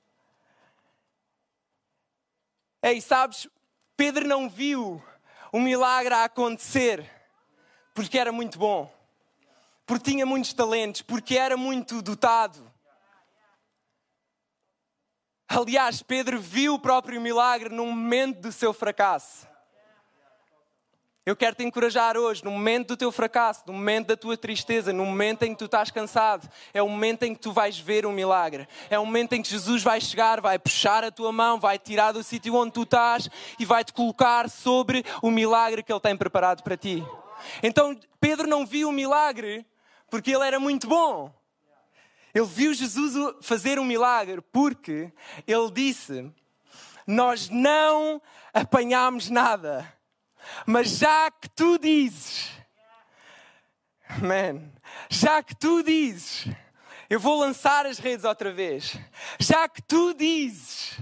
Ei, 2.82 3.00
sabes, 3.00 3.48
Pedro 3.96 4.28
não 4.28 4.50
viu 4.50 5.02
o 5.50 5.58
milagre 5.58 6.12
a 6.12 6.24
acontecer 6.24 7.10
porque 7.94 8.18
era 8.18 8.30
muito 8.30 8.58
bom 8.58 8.99
porque 9.90 10.08
tinha 10.08 10.24
muitos 10.24 10.52
talentos, 10.52 11.02
porque 11.02 11.36
era 11.36 11.56
muito 11.56 12.00
dotado. 12.00 12.64
Aliás, 15.48 16.00
Pedro 16.00 16.38
viu 16.40 16.74
o 16.74 16.78
próprio 16.78 17.20
milagre 17.20 17.74
no 17.74 17.86
momento 17.86 18.40
do 18.40 18.52
seu 18.52 18.72
fracasso. 18.72 19.48
Eu 21.26 21.34
quero 21.34 21.56
te 21.56 21.64
encorajar 21.64 22.16
hoje, 22.16 22.44
no 22.44 22.52
momento 22.52 22.88
do 22.88 22.96
teu 22.96 23.10
fracasso, 23.10 23.64
no 23.66 23.72
momento 23.72 24.06
da 24.06 24.16
tua 24.16 24.36
tristeza, 24.36 24.92
no 24.92 25.04
momento 25.04 25.42
em 25.42 25.54
que 25.54 25.58
tu 25.58 25.64
estás 25.64 25.90
cansado, 25.90 26.48
é 26.72 26.80
o 26.80 26.88
momento 26.88 27.24
em 27.24 27.34
que 27.34 27.40
tu 27.40 27.52
vais 27.52 27.76
ver 27.76 28.06
um 28.06 28.12
milagre. 28.12 28.68
É 28.88 28.96
o 28.96 29.04
momento 29.04 29.32
em 29.32 29.42
que 29.42 29.50
Jesus 29.50 29.82
vai 29.82 30.00
chegar, 30.00 30.40
vai 30.40 30.56
puxar 30.56 31.02
a 31.02 31.10
tua 31.10 31.32
mão, 31.32 31.58
vai 31.58 31.80
tirar 31.80 32.12
do 32.12 32.22
sítio 32.22 32.54
onde 32.54 32.70
tu 32.70 32.84
estás 32.84 33.28
e 33.58 33.64
vai 33.64 33.82
te 33.82 33.92
colocar 33.92 34.48
sobre 34.48 35.04
o 35.20 35.32
milagre 35.32 35.82
que 35.82 35.92
Ele 35.92 35.98
tem 35.98 36.16
preparado 36.16 36.62
para 36.62 36.76
ti. 36.76 37.04
Então, 37.60 37.98
Pedro 38.20 38.46
não 38.46 38.64
viu 38.64 38.88
o 38.88 38.92
milagre 38.92 39.66
porque 40.10 40.30
ele 40.30 40.46
era 40.46 40.58
muito 40.58 40.86
bom. 40.86 41.32
Ele 42.34 42.46
viu 42.46 42.72
Jesus 42.72 43.14
fazer 43.42 43.78
um 43.78 43.84
milagre 43.84 44.40
porque 44.40 45.12
ele 45.46 45.70
disse: 45.70 46.32
Nós 47.06 47.48
não 47.48 48.20
apanhámos 48.52 49.30
nada, 49.30 49.92
mas 50.66 50.98
já 50.98 51.30
que 51.30 51.48
tu 51.48 51.78
dizes, 51.78 52.50
man, 54.20 54.70
já 55.08 55.42
que 55.42 55.54
tu 55.54 55.82
dizes, 55.82 56.46
eu 57.08 57.18
vou 57.18 57.38
lançar 57.38 57.86
as 57.86 57.98
redes 57.98 58.24
outra 58.24 58.52
vez. 58.52 58.96
Já 59.38 59.68
que 59.68 59.82
tu 59.82 60.14
dizes, 60.14 61.00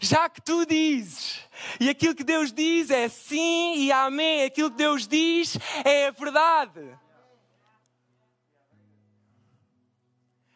já 0.00 0.28
que 0.28 0.40
tu 0.40 0.64
dizes, 0.64 1.40
e 1.78 1.90
aquilo 1.90 2.14
que 2.14 2.24
Deus 2.24 2.52
diz 2.52 2.90
é 2.90 3.08
sim 3.08 3.76
e 3.76 3.92
amém, 3.92 4.44
aquilo 4.44 4.70
que 4.70 4.78
Deus 4.78 5.06
diz 5.06 5.58
é 5.84 6.06
a 6.06 6.10
verdade. 6.10 6.98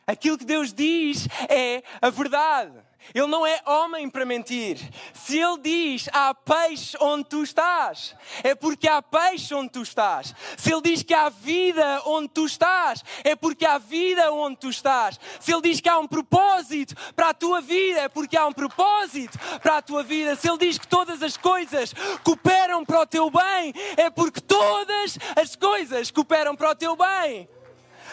Aquilo 0.07 0.39
que 0.39 0.45
Deus 0.45 0.73
diz 0.73 1.27
é 1.49 1.83
a 2.01 2.11
verdade. 2.11 2.73
Ele 3.15 3.27
não 3.27 3.47
é 3.47 3.61
homem 3.67 4.09
para 4.09 4.25
mentir. 4.25 4.79
Se 5.13 5.39
ele 5.39 5.59
diz 5.61 6.09
há 6.13 6.35
peixe 6.35 6.97
onde 7.01 7.25
tu 7.25 7.43
estás, 7.43 8.15
é 8.43 8.55
porque 8.55 8.89
há 8.89 9.03
peixe 9.03 9.55
onde 9.55 9.71
tu 9.71 9.83
estás. 9.83 10.35
Se 10.57 10.73
ele 10.73 10.83
diz 10.83 11.03
que 11.03 11.15
há 11.15 11.29
vida 11.29 12.03
onde 12.07 12.29
tu 12.29 12.47
estás, 12.47 13.03
é 13.25 13.35
porque 13.35 13.65
há 13.65 13.79
vida 13.79 14.33
onde 14.33 14.57
tu 14.59 14.69
estás. 14.69 15.19
Se 15.41 15.53
ele 15.53 15.63
diz 15.63 15.81
que 15.81 15.89
há 15.89 15.99
um 15.99 16.07
propósito 16.07 16.95
para 17.15 17.31
a 17.31 17.35
tua 17.35 17.61
vida, 17.61 18.01
é 18.01 18.09
porque 18.09 18.37
há 18.37 18.47
um 18.47 18.53
propósito 18.53 19.39
para 19.61 19.79
a 19.79 19.83
tua 19.83 20.03
vida. 20.03 20.37
Se 20.37 20.49
ele 20.49 20.59
diz 20.59 20.79
que 20.79 20.87
todas 20.87 21.23
as 21.23 21.37
coisas 21.37 21.93
cooperam 22.23 22.85
para 22.85 23.01
o 23.01 23.07
teu 23.07 23.31
bem, 23.31 23.73
é 23.97 24.11
porque 24.11 24.41
todas 24.41 25.19
as 25.35 25.57
coisas 25.57 26.11
cooperam 26.11 26.55
para 26.55 26.71
o 26.71 26.75
teu 26.75 26.97
bem 26.97 27.49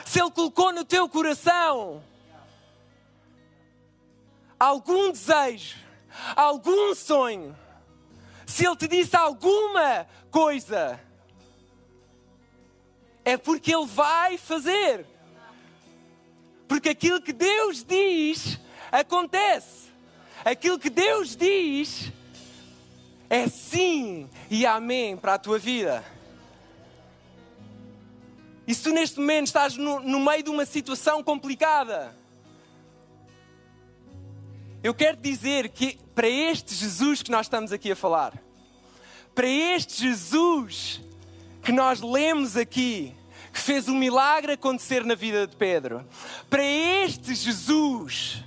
se 0.05 0.19
Ele 0.19 0.31
colocou 0.31 0.71
no 0.71 0.85
teu 0.85 1.07
coração 1.09 2.03
algum 4.59 5.11
desejo, 5.11 5.77
algum 6.35 6.95
sonho, 6.95 7.55
se 8.45 8.65
Ele 8.65 8.75
te 8.75 8.87
disse 8.87 9.15
alguma 9.15 10.07
coisa, 10.31 10.99
é 13.25 13.37
porque 13.37 13.73
Ele 13.73 13.85
vai 13.85 14.37
fazer. 14.37 15.05
Porque 16.67 16.89
aquilo 16.89 17.21
que 17.21 17.33
Deus 17.33 17.83
diz 17.83 18.59
acontece. 18.91 19.91
Aquilo 20.45 20.79
que 20.79 20.89
Deus 20.89 21.35
diz 21.35 22.11
é 23.29 23.47
sim 23.47 24.29
e 24.49 24.65
amém 24.65 25.15
para 25.15 25.35
a 25.35 25.39
tua 25.39 25.57
vida. 25.57 26.03
E 28.65 28.73
se 28.73 28.83
tu 28.83 28.91
neste 28.91 29.19
momento 29.19 29.47
estás 29.47 29.75
no, 29.75 29.99
no 29.99 30.19
meio 30.19 30.43
de 30.43 30.49
uma 30.49 30.65
situação 30.65 31.21
complicada, 31.21 32.15
eu 34.81 34.93
quero 34.93 35.17
dizer 35.17 35.69
que 35.69 35.97
para 36.15 36.27
este 36.27 36.73
Jesus 36.73 37.21
que 37.21 37.31
nós 37.31 37.45
estamos 37.45 37.71
aqui 37.71 37.91
a 37.91 37.95
falar, 37.95 38.33
para 39.35 39.47
este 39.47 40.01
Jesus 40.01 41.01
que 41.61 41.71
nós 41.71 42.01
lemos 42.01 42.55
aqui, 42.55 43.13
que 43.51 43.59
fez 43.59 43.87
um 43.87 43.95
milagre 43.95 44.53
acontecer 44.53 45.05
na 45.05 45.15
vida 45.15 45.45
de 45.47 45.55
Pedro, 45.55 46.05
para 46.49 46.63
este 46.63 47.33
Jesus, 47.35 48.43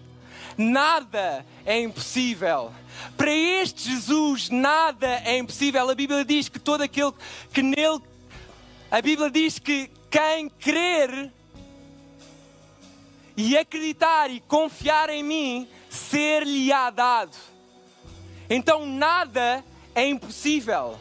nada 0.57 1.45
é 1.65 1.81
impossível. 1.81 2.73
Para 3.17 3.31
este 3.31 3.91
Jesus, 3.91 4.51
nada 4.51 5.23
é 5.25 5.39
impossível. 5.39 5.89
A 5.89 5.95
Bíblia 5.95 6.25
diz 6.25 6.49
que 6.49 6.59
todo 6.59 6.83
aquele 6.83 7.13
que 7.53 7.63
nele. 7.63 8.01
A 8.91 9.01
Bíblia 9.01 9.31
diz 9.31 9.59
que 9.59 9.91
quem 10.17 10.49
crer 10.49 11.31
e 13.37 13.55
acreditar 13.55 14.31
e 14.31 14.41
confiar 14.41 15.11
em 15.11 15.23
mim, 15.23 15.69
ser-lhe-á 15.91 16.89
dado. 16.89 17.37
Então 18.49 18.87
nada 18.87 19.63
é 19.95 20.09
impossível. 20.09 20.99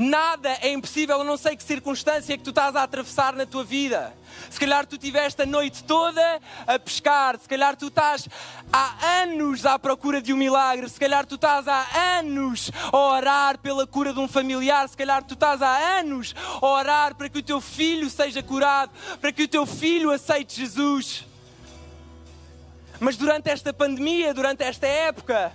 Nada 0.00 0.56
é 0.62 0.72
impossível. 0.72 1.18
Eu 1.18 1.24
não 1.24 1.36
sei 1.36 1.54
que 1.54 1.62
circunstância 1.62 2.34
que 2.38 2.42
tu 2.42 2.48
estás 2.48 2.74
a 2.74 2.84
atravessar 2.84 3.34
na 3.34 3.44
tua 3.44 3.62
vida. 3.62 4.14
Se 4.48 4.58
calhar 4.58 4.86
tu 4.86 4.96
tiveste 4.96 5.42
a 5.42 5.44
noite 5.44 5.84
toda 5.84 6.40
a 6.66 6.78
pescar. 6.78 7.38
Se 7.38 7.46
calhar 7.46 7.76
tu 7.76 7.88
estás 7.88 8.26
há 8.72 9.20
anos 9.20 9.66
à 9.66 9.78
procura 9.78 10.22
de 10.22 10.32
um 10.32 10.38
milagre. 10.38 10.88
Se 10.88 10.98
calhar 10.98 11.26
tu 11.26 11.34
estás 11.34 11.68
há 11.68 12.18
anos 12.18 12.70
a 12.90 12.96
orar 12.96 13.58
pela 13.58 13.86
cura 13.86 14.14
de 14.14 14.20
um 14.20 14.26
familiar. 14.26 14.88
Se 14.88 14.96
calhar 14.96 15.22
tu 15.22 15.34
estás 15.34 15.60
há 15.60 15.98
anos 15.98 16.34
a 16.62 16.66
orar 16.66 17.14
para 17.14 17.28
que 17.28 17.40
o 17.40 17.42
teu 17.42 17.60
filho 17.60 18.08
seja 18.08 18.42
curado. 18.42 18.92
Para 19.20 19.30
que 19.30 19.42
o 19.42 19.48
teu 19.48 19.66
filho 19.66 20.10
aceite 20.10 20.62
Jesus. 20.62 21.26
Mas 22.98 23.18
durante 23.18 23.50
esta 23.50 23.70
pandemia, 23.70 24.32
durante 24.32 24.62
esta 24.62 24.86
época, 24.86 25.52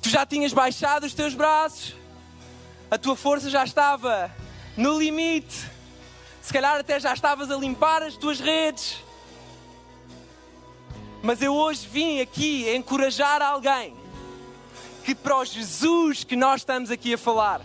tu 0.00 0.08
já 0.08 0.24
tinhas 0.24 0.54
baixado 0.54 1.04
os 1.04 1.12
teus 1.12 1.34
braços 1.34 2.02
a 2.94 2.98
tua 2.98 3.16
força 3.16 3.50
já 3.50 3.64
estava 3.64 4.30
no 4.76 4.96
limite. 4.96 5.68
Se 6.40 6.52
calhar 6.52 6.78
até 6.78 7.00
já 7.00 7.12
estavas 7.12 7.50
a 7.50 7.56
limpar 7.56 8.04
as 8.04 8.16
tuas 8.16 8.38
redes. 8.38 9.02
Mas 11.20 11.42
eu 11.42 11.52
hoje 11.52 11.88
vim 11.90 12.20
aqui 12.20 12.72
encorajar 12.72 13.42
alguém 13.42 13.96
que 15.04 15.12
para 15.12 15.36
o 15.36 15.44
Jesus 15.44 16.22
que 16.22 16.36
nós 16.36 16.60
estamos 16.60 16.88
aqui 16.88 17.14
a 17.14 17.18
falar, 17.18 17.62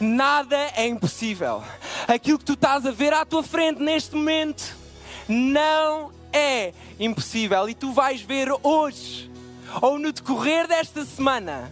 nada 0.00 0.56
é 0.74 0.86
impossível. 0.86 1.62
Aquilo 2.08 2.38
que 2.38 2.44
tu 2.46 2.54
estás 2.54 2.86
a 2.86 2.90
ver 2.90 3.12
à 3.12 3.26
tua 3.26 3.42
frente 3.42 3.82
neste 3.82 4.16
momento 4.16 4.74
não 5.28 6.10
é 6.32 6.72
impossível. 6.98 7.68
E 7.68 7.74
tu 7.74 7.92
vais 7.92 8.22
ver 8.22 8.48
hoje, 8.62 9.30
ou 9.82 9.98
no 9.98 10.12
decorrer 10.12 10.66
desta 10.66 11.04
semana, 11.04 11.70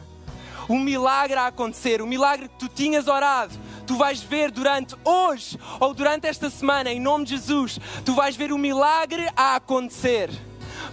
um 0.68 0.78
milagre 0.78 1.38
a 1.38 1.46
acontecer, 1.46 2.00
o 2.00 2.06
milagre 2.06 2.48
que 2.48 2.58
tu 2.58 2.68
tinhas 2.68 3.08
orado, 3.08 3.54
tu 3.86 3.96
vais 3.96 4.22
ver 4.22 4.50
durante 4.50 4.94
hoje 5.04 5.58
ou 5.80 5.92
durante 5.94 6.26
esta 6.26 6.48
semana, 6.50 6.90
em 6.90 7.00
nome 7.00 7.24
de 7.24 7.32
Jesus, 7.32 7.78
tu 8.04 8.14
vais 8.14 8.36
ver 8.36 8.52
o 8.52 8.58
milagre 8.58 9.28
a 9.36 9.56
acontecer. 9.56 10.30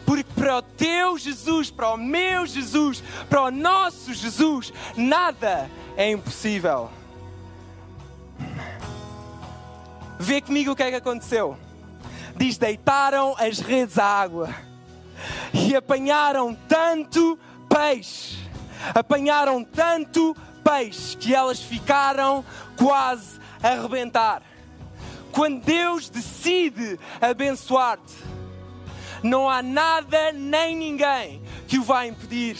Porque 0.06 0.30
para 0.36 0.58
o 0.58 0.62
teu 0.62 1.18
Jesus, 1.18 1.70
para 1.70 1.92
o 1.92 1.98
meu 1.98 2.46
Jesus, 2.46 3.04
para 3.30 3.44
o 3.44 3.52
nosso 3.52 4.14
Jesus, 4.14 4.74
nada 4.96 5.70
é 5.96 6.12
impossível. 6.12 6.90
Vê 10.20 10.42
comigo 10.42 10.72
o 10.72 10.76
que 10.76 10.84
é 10.84 10.90
que 10.90 10.98
aconteceu. 10.98 11.58
Diz: 12.36 12.58
deitaram 12.58 13.36
as 13.38 13.60
redes 13.60 13.98
à 13.98 14.06
água 14.06 14.54
e 15.54 15.76
apanharam 15.76 16.56
tanto 16.68 17.38
peixe 17.70 18.41
apanharam 18.94 19.64
tanto 19.64 20.36
peixe 20.64 21.18
que 21.18 21.34
elas 21.34 21.60
ficaram 21.60 22.46
quase 22.78 23.40
a 23.62 23.70
arrebentar. 23.70 24.42
Quando 25.32 25.62
Deus 25.64 26.10
decide 26.10 27.00
abençoar-te, 27.22 28.14
não 29.24 29.50
há 29.50 29.62
nada 29.62 30.32
nem 30.32 30.76
ninguém 30.76 31.42
que 31.68 31.78
o 31.78 31.84
vá 31.84 32.06
impedir. 32.06 32.58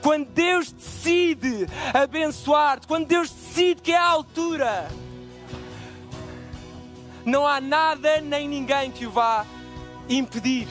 Quando 0.00 0.26
Deus 0.26 0.72
decide 0.72 1.66
abençoar-te, 1.92 2.86
quando 2.86 3.06
Deus 3.06 3.30
decide 3.30 3.82
que 3.82 3.92
é 3.92 3.98
a 3.98 4.08
altura, 4.08 4.88
não 7.24 7.46
há 7.46 7.60
nada 7.60 8.20
nem 8.20 8.48
ninguém 8.48 8.90
que 8.90 9.06
o 9.06 9.10
vá 9.10 9.44
impedir. 10.08 10.68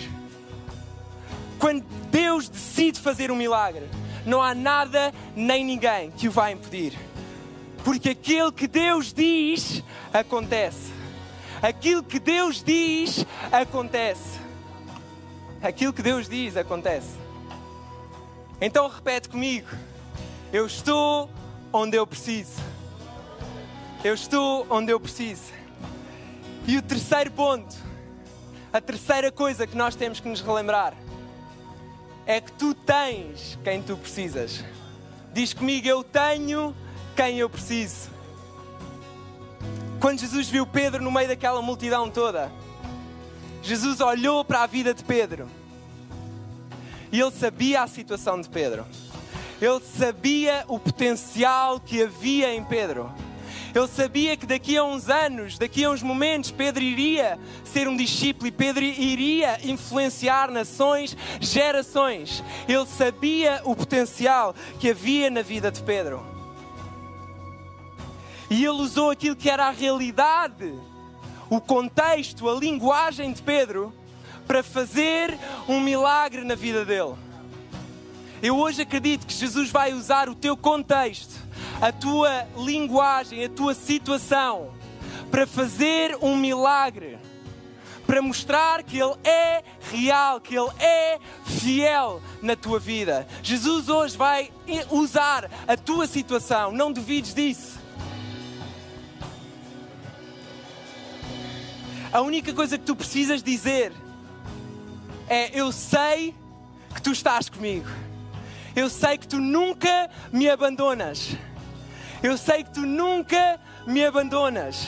Quando 1.60 1.84
Deus 2.10 2.50
decide 2.50 3.00
fazer 3.00 3.32
um 3.32 3.36
milagre, 3.36 3.90
não 4.26 4.42
há 4.42 4.54
nada 4.54 5.14
nem 5.36 5.64
ninguém 5.64 6.12
que 6.12 6.28
o 6.28 6.32
vá 6.32 6.52
impedir. 6.52 6.98
Porque 7.84 8.10
aquilo 8.10 8.52
que 8.52 8.68
Deus 8.68 9.14
diz, 9.14 9.84
acontece. 10.14 10.92
Aquilo 11.62 12.04
que 12.04 12.20
Deus 12.20 12.64
diz, 12.64 13.26
acontece. 13.52 14.40
Aquilo 15.62 15.94
que 15.94 16.02
Deus 16.02 16.30
diz, 16.30 16.56
acontece. 16.56 17.10
Então 18.62 18.88
repete 18.88 19.28
comigo: 19.28 19.68
Eu 20.52 20.66
estou 20.66 21.30
onde 21.72 21.98
eu 21.98 22.08
preciso. 22.08 22.62
Eu 24.04 24.14
estou 24.14 24.66
onde 24.70 24.92
eu 24.92 25.00
preciso. 25.00 25.52
E 26.66 26.78
o 26.78 26.82
terceiro 26.82 27.32
ponto, 27.32 27.76
a 28.72 28.80
terceira 28.80 29.32
coisa 29.32 29.68
que 29.68 29.76
nós 29.76 29.96
temos 29.96 30.20
que 30.22 30.30
nos 30.30 30.40
relembrar 30.40 30.94
é 32.26 32.40
que 32.40 32.52
tu 32.54 32.74
tens 32.74 33.58
quem 33.64 33.82
tu 33.82 33.98
precisas. 33.98 34.64
Diz 35.34 35.54
comigo, 35.54 35.88
eu 35.88 36.04
tenho 36.04 36.76
quem 37.16 37.40
eu 37.40 37.50
preciso. 37.50 38.10
Quando 40.00 40.20
Jesus 40.20 40.48
viu 40.50 40.66
Pedro 40.66 41.02
no 41.02 41.12
meio 41.12 41.28
daquela 41.28 41.62
multidão 41.62 42.10
toda, 42.10 42.52
Jesus 43.62 44.02
olhou 44.02 44.44
para 44.44 44.64
a 44.64 44.68
vida 44.68 44.94
de 44.94 45.04
Pedro 45.04 45.48
e 47.12 47.20
ele 47.20 47.32
sabia 47.32 47.84
a 47.84 47.88
situação 47.88 48.42
de 48.42 48.50
Pedro. 48.50 48.86
Ele 49.62 49.80
sabia 49.98 50.66
o 50.68 50.78
potencial 50.78 51.80
que 51.80 52.04
havia 52.04 52.54
em 52.54 52.64
Pedro. 52.64 53.10
Ele 53.76 53.88
sabia 53.88 54.38
que 54.38 54.46
daqui 54.46 54.78
a 54.78 54.84
uns 54.84 55.10
anos, 55.10 55.58
daqui 55.58 55.84
a 55.84 55.90
uns 55.90 56.04
momentos, 56.04 56.52
Pedro 56.52 56.84
iria 56.84 57.40
ser 57.64 57.88
um 57.88 57.98
discípulo 57.98 58.48
e 58.48 58.52
Pedro 58.52 58.84
iria 58.84 59.60
influenciar 59.64 60.52
nações, 60.52 61.18
gerações. 61.42 62.44
Ele 62.68 62.86
sabia 62.86 63.62
o 63.64 63.76
potencial 63.76 64.54
que 64.80 64.92
havia 64.92 65.32
na 65.32 65.42
vida 65.42 65.72
de 65.72 65.82
Pedro. 65.82 66.24
E 68.48 68.64
ele 68.64 68.82
usou 68.82 69.10
aquilo 69.10 69.36
que 69.36 69.50
era 69.50 69.66
a 69.66 69.72
realidade, 69.72 70.72
o 71.50 71.60
contexto, 71.60 72.48
a 72.48 72.54
linguagem 72.54 73.34
de 73.34 73.42
Pedro, 73.42 73.92
para 74.46 74.62
fazer 74.62 75.36
um 75.68 75.80
milagre 75.80 76.44
na 76.44 76.54
vida 76.54 76.86
dele. 76.86 77.16
Eu 78.40 78.56
hoje 78.58 78.84
acredito 78.84 79.26
que 79.26 79.34
Jesus 79.34 79.72
vai 79.72 79.94
usar 79.94 80.30
o 80.30 80.36
teu 80.36 80.56
contexto 80.56 81.43
a 81.82 81.92
tua 81.92 82.48
linguagem, 82.58 83.44
a 83.44 83.50
tua 83.50 83.74
situação, 83.74 84.72
para 85.30 85.48
fazer 85.48 86.18
um 86.22 86.36
milagre, 86.38 87.18
para 88.06 88.22
mostrar 88.22 88.84
que 88.84 88.98
Ele 88.98 89.16
é 89.24 89.64
real, 89.92 90.40
que 90.40 90.56
Ele 90.56 90.70
é 90.80 91.20
fiel 91.46 92.22
na 92.42 92.56
tua 92.56 92.80
vida. 92.80 93.28
Jesus 93.42 93.90
hoje 93.90 94.16
vai 94.18 94.52
usar 94.92 95.50
a 95.68 95.76
tua 95.76 96.08
situação, 96.08 96.72
não 96.72 96.92
duvides 96.92 97.34
disso. 97.34 97.82
A 102.14 102.22
única 102.22 102.54
coisa 102.54 102.78
que 102.78 102.86
tu 102.86 102.96
precisas 102.96 103.42
dizer 103.42 103.92
é: 105.28 105.50
Eu 105.60 105.72
sei 105.72 106.36
que 106.94 107.02
tu 107.02 107.12
estás 107.12 107.50
comigo. 107.50 107.90
Eu 108.76 108.88
sei 108.88 109.18
que 109.18 109.28
tu 109.28 109.40
nunca 109.40 110.10
me 110.32 110.48
abandonas. 110.48 111.36
Eu 112.24 112.38
sei 112.38 112.64
que 112.64 112.72
tu 112.72 112.86
nunca 112.86 113.60
me 113.86 114.06
abandonas. 114.06 114.88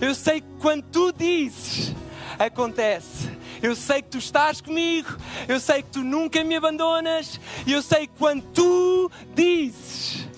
Eu 0.00 0.14
sei 0.14 0.40
que 0.40 0.46
quando 0.60 0.84
tu 0.84 1.12
dizes, 1.12 1.92
acontece. 2.38 3.28
Eu 3.60 3.74
sei 3.74 4.00
que 4.00 4.10
tu 4.10 4.18
estás 4.18 4.60
comigo. 4.60 5.16
Eu 5.48 5.58
sei 5.58 5.82
que 5.82 5.90
tu 5.90 6.04
nunca 6.04 6.44
me 6.44 6.54
abandonas. 6.54 7.40
E 7.66 7.72
eu 7.72 7.82
sei 7.82 8.06
que 8.06 8.12
quando 8.16 8.42
tu 8.52 9.10
dizes, 9.34 10.28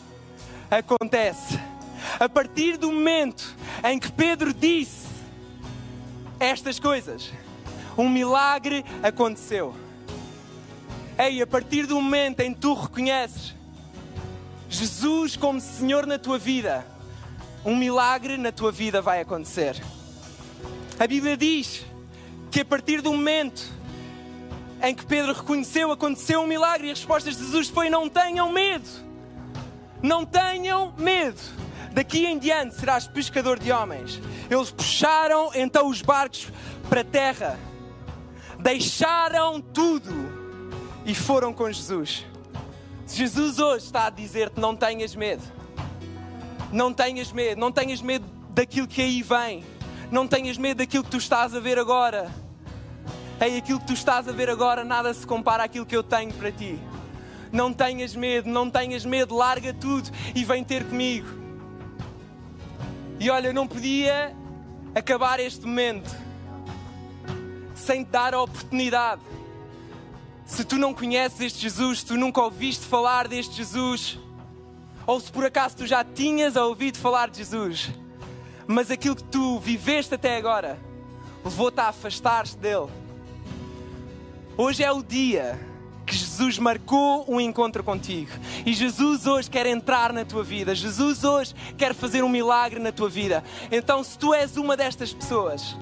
acontece. 0.71 1.61
A 2.19 2.27
partir 2.27 2.79
do 2.79 2.91
momento 2.91 3.55
em 3.85 3.99
que 3.99 4.11
Pedro 4.11 4.55
disse 4.55 5.07
estas 6.41 6.81
coisas, 6.81 7.31
Um 7.99 8.09
milagre 8.09 8.83
aconteceu. 9.03 9.75
Ei, 11.19 11.43
a 11.43 11.47
partir 11.47 11.87
do 11.87 12.01
momento 12.01 12.41
em 12.41 12.55
que 12.55 12.61
tu 12.61 12.73
reconheces 12.73 13.55
Jesus 14.71 15.35
como 15.35 15.61
Senhor 15.61 16.07
na 16.07 16.17
tua 16.17 16.39
vida, 16.39 16.87
um 17.65 17.75
milagre 17.75 18.37
na 18.37 18.53
tua 18.53 18.71
vida 18.71 19.03
vai 19.03 19.21
acontecer. 19.21 19.83
A 20.97 21.07
Bíblia 21.09 21.37
diz 21.37 21.85
que 22.53 22.61
a 22.61 22.65
partir 22.65 23.03
do 23.03 23.11
momento 23.13 23.69
em 24.81 24.95
que 24.95 25.05
Pedro 25.05 25.33
reconheceu, 25.33 25.91
aconteceu 25.91 26.41
um 26.41 26.47
milagre 26.47 26.87
e 26.87 26.91
a 26.91 26.95
resposta 26.95 27.31
de 27.31 27.37
Jesus 27.37 27.69
foi: 27.69 27.91
Não 27.91 28.09
tenham 28.09 28.53
medo, 28.53 28.89
não 30.01 30.25
tenham 30.25 30.95
medo. 30.97 31.41
Daqui 31.93 32.25
em 32.25 32.39
diante 32.39 32.77
serás 32.77 33.09
pescador 33.09 33.59
de 33.59 33.73
homens. 33.73 34.21
Eles 34.49 34.71
puxaram 34.71 35.51
então 35.53 35.89
os 35.89 36.01
barcos 36.01 36.47
para 36.89 37.01
a 37.01 37.05
terra, 37.05 37.59
deixaram 38.61 39.61
tudo 39.61 40.11
e 41.05 41.13
foram 41.13 41.53
com 41.53 41.71
Jesus. 41.71 42.30
Jesus 43.13 43.59
hoje 43.59 43.87
está 43.87 44.07
a 44.07 44.11
dizer-te: 44.11 44.61
não 44.61 44.77
tenhas 44.77 45.15
medo, 45.15 45.43
não 46.73 46.93
tenhas 46.93 47.33
medo, 47.33 47.61
não 47.61 47.73
tenhas 47.73 48.01
medo 48.01 48.25
daquilo 48.51 48.87
que 48.87 49.03
aí 49.03 49.23
vem, 49.23 49.65
não 50.11 50.27
tenhas 50.27 50.57
medo 50.57 50.79
daquilo 50.79 51.05
que 51.05 51.11
tu 51.11 51.17
estás 51.17 51.55
a 51.55 51.61
ver 51.61 51.79
agora. 51.79 52.31
Ei, 53.41 53.57
aquilo 53.57 53.81
que 53.81 53.87
tu 53.87 53.93
estás 53.95 54.29
a 54.29 54.33
ver 54.33 54.51
agora 54.51 54.85
nada 54.85 55.13
se 55.15 55.27
compara 55.27 55.65
àquilo 55.65 55.87
que 55.87 55.97
eu 55.97 56.03
tenho 56.03 56.33
para 56.35 56.53
ti. 56.53 56.79
Não 57.51 57.73
tenhas 57.73 58.15
medo, 58.15 58.49
não 58.49 58.71
tenhas 58.71 59.05
medo, 59.05 59.35
larga 59.35 59.73
tudo 59.73 60.11
e 60.35 60.45
vem 60.45 60.63
ter 60.63 60.85
comigo. 60.85 61.27
E 63.19 63.29
olha, 63.29 63.49
eu 63.49 63.55
não 63.55 63.67
podia 63.67 64.37
acabar 64.95 65.41
este 65.41 65.67
momento 65.67 66.11
sem 67.75 68.05
te 68.05 68.11
dar 68.11 68.35
a 68.35 68.43
oportunidade. 68.43 69.21
Se 70.51 70.65
tu 70.65 70.77
não 70.77 70.93
conheces 70.93 71.41
este 71.41 71.61
Jesus, 71.61 72.01
se 72.01 72.07
tu 72.07 72.17
nunca 72.17 72.43
ouviste 72.43 72.85
falar 72.85 73.29
deste 73.29 73.55
Jesus, 73.55 74.19
ou 75.07 75.21
se 75.21 75.31
por 75.31 75.45
acaso 75.45 75.77
tu 75.77 75.87
já 75.87 76.03
tinhas 76.03 76.57
ouvido 76.57 76.99
falar 76.99 77.31
de 77.31 77.39
Jesus, 77.39 77.91
mas 78.67 78.91
aquilo 78.91 79.15
que 79.15 79.23
tu 79.23 79.61
viveste 79.61 80.13
até 80.13 80.37
agora 80.37 80.77
levou-te 81.45 81.79
a 81.81 81.87
afastar-te 81.87 82.57
dele. 82.57 82.89
Hoje 84.57 84.83
é 84.83 84.91
o 84.91 85.05
dia 85.05 85.59
que 86.05 86.17
Jesus 86.17 86.59
marcou 86.59 87.25
um 87.29 87.41
encontro 87.41 87.85
contigo. 87.85 88.33
E 88.67 88.75
Jesus 88.75 89.29
hoje 89.29 89.49
quer 89.49 89.67
entrar 89.67 90.13
na 90.13 90.25
tua 90.25 90.43
vida. 90.43 90.75
Jesus 90.75 91.23
hoje 91.23 91.55
quer 91.79 91.95
fazer 91.95 92.25
um 92.25 92.29
milagre 92.29 92.81
na 92.81 92.91
tua 92.91 93.09
vida. 93.09 93.45
Então, 93.71 94.03
se 94.03 94.19
tu 94.19 94.35
és 94.35 94.57
uma 94.57 94.77
destas 94.77 95.13
pessoas, 95.13 95.77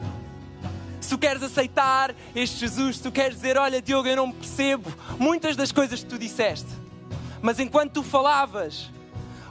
se 1.09 1.15
tu 1.15 1.19
queres 1.19 1.43
aceitar 1.43 2.15
este 2.37 2.61
Jesus, 2.61 2.97
se 2.97 3.03
tu 3.03 3.11
queres 3.11 3.37
dizer: 3.37 3.57
Olha, 3.57 3.81
Diogo, 3.81 4.07
eu 4.07 4.17
não 4.17 4.31
percebo 4.31 4.93
muitas 5.19 5.57
das 5.57 5.73
coisas 5.73 6.01
que 6.01 6.07
tu 6.07 6.19
disseste, 6.19 6.69
mas 7.41 7.59
enquanto 7.59 7.93
tu 7.93 8.03
falavas, 8.03 8.91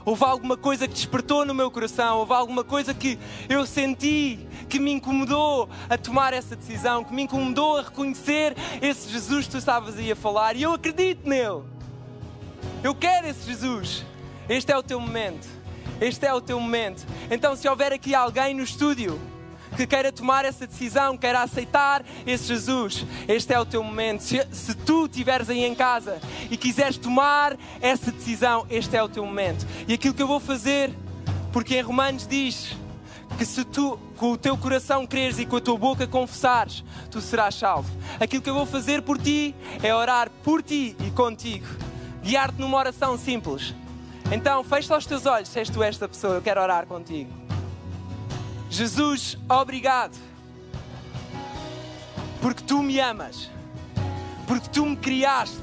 houve 0.04 0.22
alguma 0.22 0.56
coisa 0.56 0.86
que 0.86 0.94
despertou 0.94 1.44
no 1.44 1.52
meu 1.52 1.68
coração, 1.68 2.18
houve 2.18 2.32
alguma 2.32 2.62
coisa 2.62 2.94
que 2.94 3.18
eu 3.48 3.66
senti 3.66 4.38
que 4.68 4.78
me 4.78 4.92
incomodou 4.92 5.68
a 5.90 5.98
tomar 5.98 6.32
essa 6.32 6.54
decisão, 6.54 7.02
que 7.02 7.12
me 7.12 7.22
incomodou 7.22 7.78
a 7.78 7.82
reconhecer 7.82 8.54
esse 8.80 9.10
Jesus 9.10 9.46
que 9.46 9.50
tu 9.50 9.58
estavas 9.58 9.98
aí 9.98 10.12
a 10.12 10.16
falar 10.16 10.54
e 10.54 10.62
eu 10.62 10.72
acredito 10.72 11.28
nele. 11.28 11.64
Eu 12.84 12.94
quero 12.94 13.26
esse 13.26 13.44
Jesus. 13.44 14.04
Este 14.48 14.70
é 14.70 14.78
o 14.78 14.82
teu 14.84 15.00
momento. 15.00 15.48
Este 16.00 16.24
é 16.24 16.32
o 16.32 16.40
teu 16.40 16.60
momento. 16.60 17.04
Então, 17.28 17.56
se 17.56 17.68
houver 17.68 17.92
aqui 17.92 18.14
alguém 18.14 18.54
no 18.54 18.62
estúdio 18.62 19.20
que 19.78 19.86
queira 19.86 20.10
tomar 20.10 20.44
essa 20.44 20.66
decisão, 20.66 21.16
queira 21.16 21.40
aceitar 21.40 22.04
esse 22.26 22.48
Jesus, 22.48 23.06
este 23.28 23.52
é 23.52 23.60
o 23.60 23.64
teu 23.64 23.80
momento. 23.80 24.24
Se, 24.24 24.44
se 24.50 24.74
tu 24.74 25.06
estiveres 25.06 25.48
aí 25.48 25.64
em 25.64 25.72
casa 25.72 26.20
e 26.50 26.56
quiseres 26.56 26.96
tomar 26.96 27.56
essa 27.80 28.10
decisão, 28.10 28.66
este 28.68 28.96
é 28.96 29.02
o 29.04 29.08
teu 29.08 29.24
momento. 29.24 29.64
E 29.86 29.94
aquilo 29.94 30.14
que 30.14 30.22
eu 30.22 30.26
vou 30.26 30.40
fazer, 30.40 30.92
porque 31.52 31.76
em 31.76 31.80
Romanos 31.80 32.26
diz 32.26 32.76
que 33.38 33.46
se 33.46 33.64
tu 33.64 33.96
com 34.16 34.32
o 34.32 34.36
teu 34.36 34.58
coração 34.58 35.06
creres 35.06 35.38
e 35.38 35.46
com 35.46 35.58
a 35.58 35.60
tua 35.60 35.78
boca 35.78 36.08
confessares, 36.08 36.82
tu 37.08 37.20
serás 37.20 37.54
salvo. 37.54 37.88
Aquilo 38.18 38.42
que 38.42 38.50
eu 38.50 38.54
vou 38.54 38.66
fazer 38.66 39.02
por 39.02 39.16
ti 39.16 39.54
é 39.80 39.94
orar 39.94 40.28
por 40.42 40.60
ti 40.60 40.96
e 41.06 41.10
contigo, 41.12 41.68
guiar-te 42.20 42.60
numa 42.60 42.78
oração 42.78 43.16
simples. 43.16 43.76
Então, 44.32 44.64
fecha 44.64 44.96
os 44.96 45.06
teus 45.06 45.24
olhos, 45.24 45.48
se 45.48 45.60
és 45.60 45.70
tu 45.70 45.80
esta 45.84 46.08
pessoa, 46.08 46.34
eu 46.34 46.42
quero 46.42 46.60
orar 46.60 46.84
contigo. 46.84 47.47
Jesus, 48.70 49.38
obrigado. 49.48 50.16
Porque 52.40 52.62
tu 52.62 52.82
me 52.82 53.00
amas. 53.00 53.50
Porque 54.46 54.68
tu 54.68 54.86
me 54.86 54.96
criaste 54.96 55.58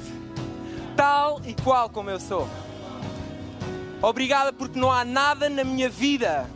tal 0.96 1.42
e 1.46 1.54
qual 1.54 1.90
como 1.90 2.10
eu 2.10 2.20
sou. 2.20 2.48
Obrigada 4.02 4.54
porque 4.54 4.80
não 4.80 4.92
há 4.92 5.04
nada 5.04 5.50
na 5.50 5.64
minha 5.64 5.90
vida 5.90 6.50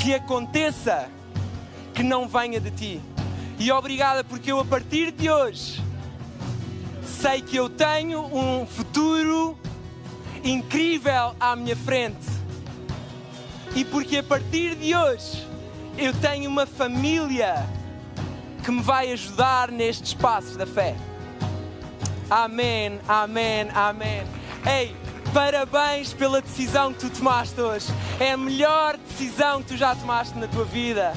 que 0.00 0.14
aconteça 0.14 1.08
que 1.94 2.02
não 2.02 2.28
venha 2.28 2.60
de 2.60 2.70
ti. 2.70 3.00
E 3.58 3.70
obrigada 3.70 4.24
porque 4.24 4.50
eu 4.50 4.60
a 4.60 4.64
partir 4.64 5.10
de 5.12 5.28
hoje 5.28 5.82
sei 7.04 7.42
que 7.42 7.56
eu 7.56 7.68
tenho 7.68 8.22
um 8.34 8.66
futuro 8.66 9.58
incrível 10.42 11.34
à 11.38 11.54
minha 11.54 11.76
frente 11.76 12.39
e 13.74 13.84
porque 13.84 14.18
a 14.18 14.22
partir 14.22 14.74
de 14.74 14.94
hoje 14.94 15.46
eu 15.96 16.12
tenho 16.14 16.50
uma 16.50 16.66
família 16.66 17.66
que 18.64 18.70
me 18.70 18.82
vai 18.82 19.12
ajudar 19.12 19.70
nestes 19.70 20.14
passos 20.14 20.56
da 20.56 20.66
fé. 20.66 20.96
Amém, 22.28 23.00
amém, 23.08 23.68
amém. 23.74 24.22
Ei, 24.66 24.94
parabéns 25.32 26.12
pela 26.12 26.40
decisão 26.40 26.92
que 26.92 27.00
tu 27.00 27.10
tomaste 27.10 27.60
hoje. 27.60 27.86
É 28.18 28.32
a 28.32 28.36
melhor 28.36 28.96
decisão 28.96 29.62
que 29.62 29.68
tu 29.68 29.76
já 29.76 29.94
tomaste 29.94 30.38
na 30.38 30.46
tua 30.46 30.64
vida. 30.64 31.12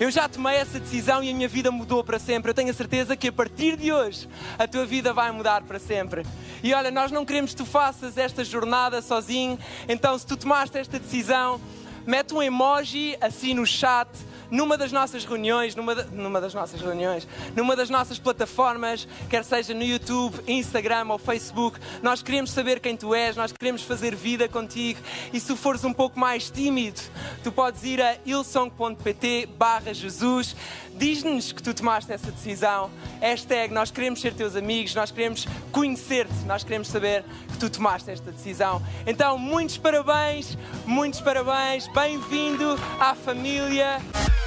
Eu 0.00 0.10
já 0.10 0.26
tomei 0.26 0.56
essa 0.56 0.80
decisão 0.80 1.22
e 1.22 1.28
a 1.28 1.34
minha 1.34 1.46
vida 1.46 1.70
mudou 1.70 2.02
para 2.02 2.18
sempre. 2.18 2.50
Eu 2.50 2.54
tenho 2.54 2.70
a 2.70 2.72
certeza 2.72 3.14
que 3.14 3.28
a 3.28 3.32
partir 3.32 3.76
de 3.76 3.92
hoje 3.92 4.26
a 4.58 4.66
tua 4.66 4.86
vida 4.86 5.12
vai 5.12 5.30
mudar 5.30 5.62
para 5.64 5.78
sempre. 5.78 6.24
E 6.62 6.72
olha, 6.72 6.90
nós 6.90 7.12
não 7.12 7.22
queremos 7.26 7.50
que 7.50 7.58
tu 7.58 7.66
faças 7.66 8.16
esta 8.16 8.42
jornada 8.42 9.02
sozinho. 9.02 9.58
Então, 9.86 10.18
se 10.18 10.26
tu 10.26 10.38
tomaste 10.38 10.78
esta 10.78 10.98
decisão, 10.98 11.60
mete 12.06 12.32
um 12.32 12.42
emoji 12.42 13.14
assim 13.20 13.52
no 13.52 13.66
chat 13.66 14.08
numa 14.50 14.76
das 14.76 14.92
nossas 14.92 15.24
reuniões, 15.24 15.74
numa, 15.74 15.94
numa 15.94 16.40
das 16.40 16.54
nossas 16.54 16.80
reuniões, 16.80 17.26
numa 17.56 17.76
das 17.76 17.90
nossas 17.90 18.18
plataformas, 18.18 19.06
quer 19.28 19.44
seja 19.44 19.72
no 19.74 19.82
YouTube, 19.82 20.40
Instagram 20.46 21.06
ou 21.08 21.18
Facebook, 21.18 21.78
nós 22.02 22.22
queremos 22.22 22.50
saber 22.50 22.80
quem 22.80 22.96
tu 22.96 23.14
és, 23.14 23.36
nós 23.36 23.52
queremos 23.52 23.82
fazer 23.82 24.14
vida 24.14 24.48
contigo. 24.48 25.00
E 25.32 25.40
se 25.40 25.56
fores 25.56 25.84
um 25.84 25.92
pouco 25.92 26.18
mais 26.18 26.50
tímido, 26.50 27.00
tu 27.42 27.52
podes 27.52 27.84
ir 27.84 28.00
a 28.02 28.16
ilsong.pt 28.26 29.48
barra 29.56 29.92
Jesus, 29.94 30.56
diz-nos 30.96 31.52
que 31.52 31.62
tu 31.62 31.72
tomaste 31.74 32.12
essa 32.12 32.30
decisão. 32.30 32.90
Hashtag, 33.20 33.72
nós 33.72 33.90
queremos 33.90 34.20
ser 34.20 34.34
teus 34.34 34.56
amigos, 34.56 34.94
nós 34.94 35.10
queremos 35.10 35.46
conhecer-te, 35.72 36.44
nós 36.46 36.64
queremos 36.64 36.88
saber 36.88 37.24
que 37.52 37.58
tu 37.58 37.70
tomaste 37.70 38.10
esta 38.10 38.30
decisão. 38.30 38.82
Então, 39.06 39.38
muitos 39.38 39.78
parabéns, 39.78 40.56
muitos 40.86 41.20
parabéns, 41.20 41.86
bem-vindo 41.88 42.78
à 42.98 43.14
família. 43.14 44.00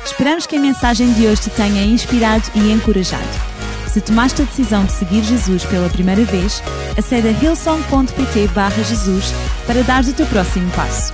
Esperamos 0.06 0.46
que 0.46 0.56
a 0.56 0.60
mensagem 0.60 1.12
de 1.14 1.26
hoje 1.28 1.44
te 1.44 1.50
tenha 1.52 1.84
inspirado 1.84 2.44
e 2.56 2.72
encorajado. 2.72 3.54
Se 3.94 4.02
tomaste 4.02 4.42
a 4.42 4.46
decisão 4.46 4.84
de 4.86 4.92
seguir 4.92 5.24
Jesus 5.24 5.64
pela 5.66 5.88
primeira 5.88 6.26
vez, 6.26 6.64
acede 6.98 7.28
a 7.28 7.32
hillsong.pt 7.32 8.84
Jesus 8.84 9.32
para 9.68 9.84
dar 9.84 10.04
o 10.04 10.14
teu 10.14 10.26
próximo 10.26 10.70
passo. 10.72 11.14